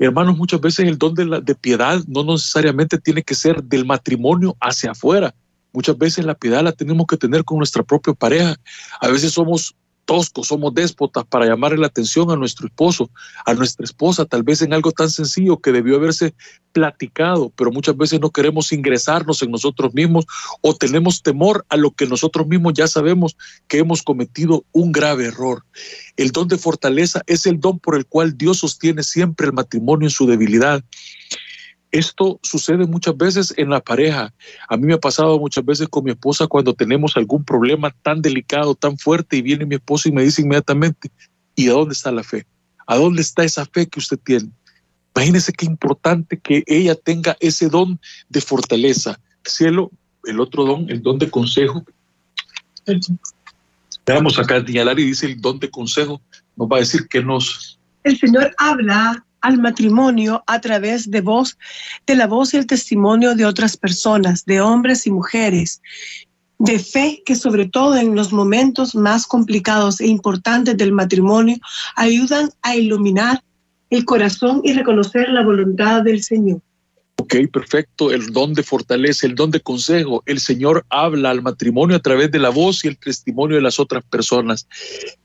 Hermanos, 0.00 0.36
muchas 0.36 0.60
veces 0.60 0.86
el 0.86 0.98
don 0.98 1.14
de, 1.14 1.26
la, 1.26 1.40
de 1.40 1.54
piedad 1.54 2.02
no 2.08 2.24
necesariamente 2.24 2.98
tiene 2.98 3.22
que 3.22 3.36
ser 3.36 3.62
del 3.62 3.86
matrimonio 3.86 4.56
hacia 4.60 4.90
afuera. 4.90 5.32
Muchas 5.72 5.96
veces 5.96 6.24
la 6.24 6.34
piedad 6.34 6.62
la 6.62 6.72
tenemos 6.72 7.06
que 7.06 7.16
tener 7.16 7.44
con 7.44 7.58
nuestra 7.58 7.82
propia 7.82 8.12
pareja. 8.14 8.56
A 9.00 9.08
veces 9.08 9.32
somos 9.32 9.74
toscos, 10.06 10.46
somos 10.46 10.72
déspotas 10.72 11.24
para 11.26 11.46
llamarle 11.46 11.78
la 11.78 11.88
atención 11.88 12.30
a 12.30 12.36
nuestro 12.36 12.68
esposo, 12.68 13.10
a 13.44 13.52
nuestra 13.52 13.84
esposa, 13.84 14.24
tal 14.24 14.42
vez 14.42 14.62
en 14.62 14.72
algo 14.72 14.92
tan 14.92 15.10
sencillo 15.10 15.58
que 15.58 15.72
debió 15.72 15.96
haberse 15.96 16.34
platicado, 16.72 17.52
pero 17.56 17.70
muchas 17.72 17.96
veces 17.96 18.20
no 18.20 18.30
queremos 18.30 18.72
ingresarnos 18.72 19.42
en 19.42 19.50
nosotros 19.50 19.92
mismos 19.92 20.26
o 20.62 20.74
tenemos 20.74 21.22
temor 21.22 21.66
a 21.68 21.76
lo 21.76 21.90
que 21.90 22.06
nosotros 22.06 22.46
mismos 22.46 22.74
ya 22.74 22.86
sabemos 22.86 23.36
que 23.68 23.78
hemos 23.78 24.02
cometido 24.02 24.64
un 24.72 24.92
grave 24.92 25.26
error. 25.26 25.64
El 26.16 26.30
don 26.30 26.48
de 26.48 26.56
fortaleza 26.56 27.22
es 27.26 27.46
el 27.46 27.60
don 27.60 27.78
por 27.78 27.96
el 27.96 28.06
cual 28.06 28.38
Dios 28.38 28.58
sostiene 28.58 29.02
siempre 29.02 29.46
el 29.46 29.52
matrimonio 29.52 30.06
en 30.06 30.10
su 30.10 30.26
debilidad. 30.26 30.82
Esto 31.96 32.38
sucede 32.42 32.84
muchas 32.86 33.16
veces 33.16 33.54
en 33.56 33.70
la 33.70 33.80
pareja. 33.80 34.30
A 34.68 34.76
mí 34.76 34.86
me 34.86 34.92
ha 34.92 35.00
pasado 35.00 35.38
muchas 35.38 35.64
veces 35.64 35.88
con 35.88 36.04
mi 36.04 36.10
esposa 36.10 36.46
cuando 36.46 36.74
tenemos 36.74 37.16
algún 37.16 37.42
problema 37.42 37.90
tan 38.02 38.20
delicado, 38.20 38.74
tan 38.74 38.98
fuerte, 38.98 39.38
y 39.38 39.40
viene 39.40 39.64
mi 39.64 39.76
esposa 39.76 40.10
y 40.10 40.12
me 40.12 40.22
dice 40.22 40.42
inmediatamente, 40.42 41.10
¿y 41.54 41.70
a 41.70 41.72
dónde 41.72 41.94
está 41.94 42.12
la 42.12 42.22
fe? 42.22 42.46
¿A 42.86 42.96
dónde 42.96 43.22
está 43.22 43.44
esa 43.44 43.64
fe 43.64 43.86
que 43.86 43.98
usted 43.98 44.18
tiene? 44.22 44.50
Imagínese 45.14 45.54
qué 45.54 45.64
importante 45.64 46.38
que 46.38 46.62
ella 46.66 46.94
tenga 46.96 47.34
ese 47.40 47.70
don 47.70 47.98
de 48.28 48.42
fortaleza. 48.42 49.18
Cielo, 49.42 49.90
el 50.24 50.38
otro 50.38 50.66
don, 50.66 50.90
el 50.90 51.02
don 51.02 51.18
de 51.18 51.30
consejo. 51.30 51.82
Vamos 54.06 54.38
acá 54.38 54.56
a 54.56 54.66
señalar 54.66 55.00
y 55.00 55.04
dice 55.04 55.24
el 55.24 55.40
don 55.40 55.58
de 55.58 55.70
consejo. 55.70 56.20
Nos 56.56 56.68
va 56.68 56.76
a 56.76 56.80
decir 56.80 57.08
que 57.08 57.22
nos... 57.22 57.78
El 58.04 58.18
Señor 58.18 58.54
habla 58.58 59.24
al 59.46 59.58
matrimonio 59.58 60.42
a 60.48 60.60
través 60.60 61.08
de 61.08 61.20
voz, 61.20 61.56
de 62.04 62.16
la 62.16 62.26
voz 62.26 62.52
y 62.52 62.56
el 62.56 62.66
testimonio 62.66 63.36
de 63.36 63.46
otras 63.46 63.76
personas, 63.76 64.44
de 64.44 64.60
hombres 64.60 65.06
y 65.06 65.12
mujeres, 65.12 65.80
de 66.58 66.80
fe 66.80 67.22
que 67.24 67.36
sobre 67.36 67.66
todo 67.68 67.96
en 67.96 68.16
los 68.16 68.32
momentos 68.32 68.96
más 68.96 69.24
complicados 69.24 70.00
e 70.00 70.08
importantes 70.08 70.76
del 70.76 70.92
matrimonio 70.92 71.58
ayudan 71.94 72.50
a 72.62 72.74
iluminar 72.74 73.40
el 73.90 74.04
corazón 74.04 74.62
y 74.64 74.72
reconocer 74.72 75.28
la 75.28 75.44
voluntad 75.44 76.02
del 76.02 76.24
Señor. 76.24 76.60
Ok, 77.18 77.34
perfecto. 77.52 78.12
El 78.12 78.32
don 78.32 78.54
de 78.54 78.62
fortaleza, 78.62 79.26
el 79.26 79.34
don 79.34 79.50
de 79.50 79.60
consejo. 79.60 80.22
El 80.26 80.38
Señor 80.38 80.84
habla 80.90 81.30
al 81.30 81.42
matrimonio 81.42 81.96
a 81.96 82.00
través 82.00 82.30
de 82.30 82.38
la 82.38 82.50
voz 82.50 82.84
y 82.84 82.88
el 82.88 82.98
testimonio 82.98 83.56
de 83.56 83.62
las 83.62 83.80
otras 83.80 84.04
personas. 84.04 84.68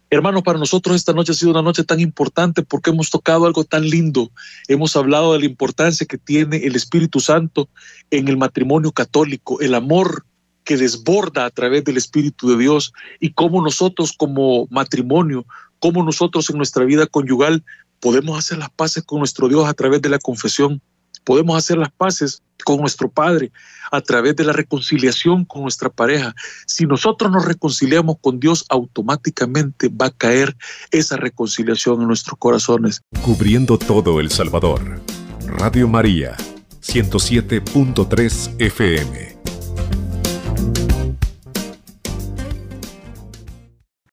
Hermanos, 0.09 0.43
para 0.43 0.59
nosotros 0.59 0.95
esta 0.95 1.13
noche 1.13 1.31
ha 1.31 1.35
sido 1.35 1.51
una 1.51 1.61
noche 1.61 1.83
tan 1.83 1.99
importante 1.99 2.63
porque 2.63 2.89
hemos 2.89 3.09
tocado 3.09 3.45
algo 3.45 3.63
tan 3.63 3.89
lindo. 3.89 4.31
Hemos 4.67 4.95
hablado 4.95 5.33
de 5.33 5.39
la 5.39 5.45
importancia 5.45 6.07
que 6.07 6.17
tiene 6.17 6.57
el 6.57 6.75
Espíritu 6.75 7.19
Santo 7.19 7.69
en 8.09 8.27
el 8.27 8.35
matrimonio 8.35 8.91
católico, 8.91 9.61
el 9.61 9.75
amor 9.75 10.25
que 10.63 10.77
desborda 10.77 11.45
a 11.45 11.49
través 11.49 11.83
del 11.83 11.97
Espíritu 11.97 12.49
de 12.49 12.57
Dios 12.57 12.93
y 13.19 13.31
cómo 13.31 13.61
nosotros 13.61 14.13
como 14.17 14.67
matrimonio, 14.69 15.45
cómo 15.79 16.03
nosotros 16.03 16.49
en 16.49 16.57
nuestra 16.57 16.83
vida 16.83 17.05
conyugal 17.07 17.63
podemos 17.99 18.37
hacer 18.37 18.57
las 18.57 18.69
paces 18.69 19.03
con 19.03 19.19
nuestro 19.19 19.47
Dios 19.47 19.65
a 19.67 19.73
través 19.73 20.01
de 20.01 20.09
la 20.09 20.19
confesión 20.19 20.81
podemos 21.23 21.57
hacer 21.57 21.77
las 21.77 21.91
paces 21.91 22.41
con 22.63 22.79
nuestro 22.79 23.09
Padre 23.09 23.51
a 23.91 24.01
través 24.01 24.35
de 24.35 24.43
la 24.43 24.53
reconciliación 24.53 25.45
con 25.45 25.63
nuestra 25.63 25.89
pareja. 25.89 26.33
Si 26.65 26.85
nosotros 26.85 27.31
nos 27.31 27.45
reconciliamos 27.45 28.17
con 28.21 28.39
Dios, 28.39 28.65
automáticamente 28.69 29.89
va 29.89 30.07
a 30.07 30.11
caer 30.11 30.55
esa 30.91 31.17
reconciliación 31.17 32.01
en 32.01 32.07
nuestros 32.07 32.37
corazones. 32.39 33.01
Cubriendo 33.21 33.77
todo 33.77 34.19
El 34.19 34.31
Salvador. 34.31 35.01
Radio 35.45 35.87
María, 35.87 36.37
107.3 36.81 38.55
FM. 38.59 39.30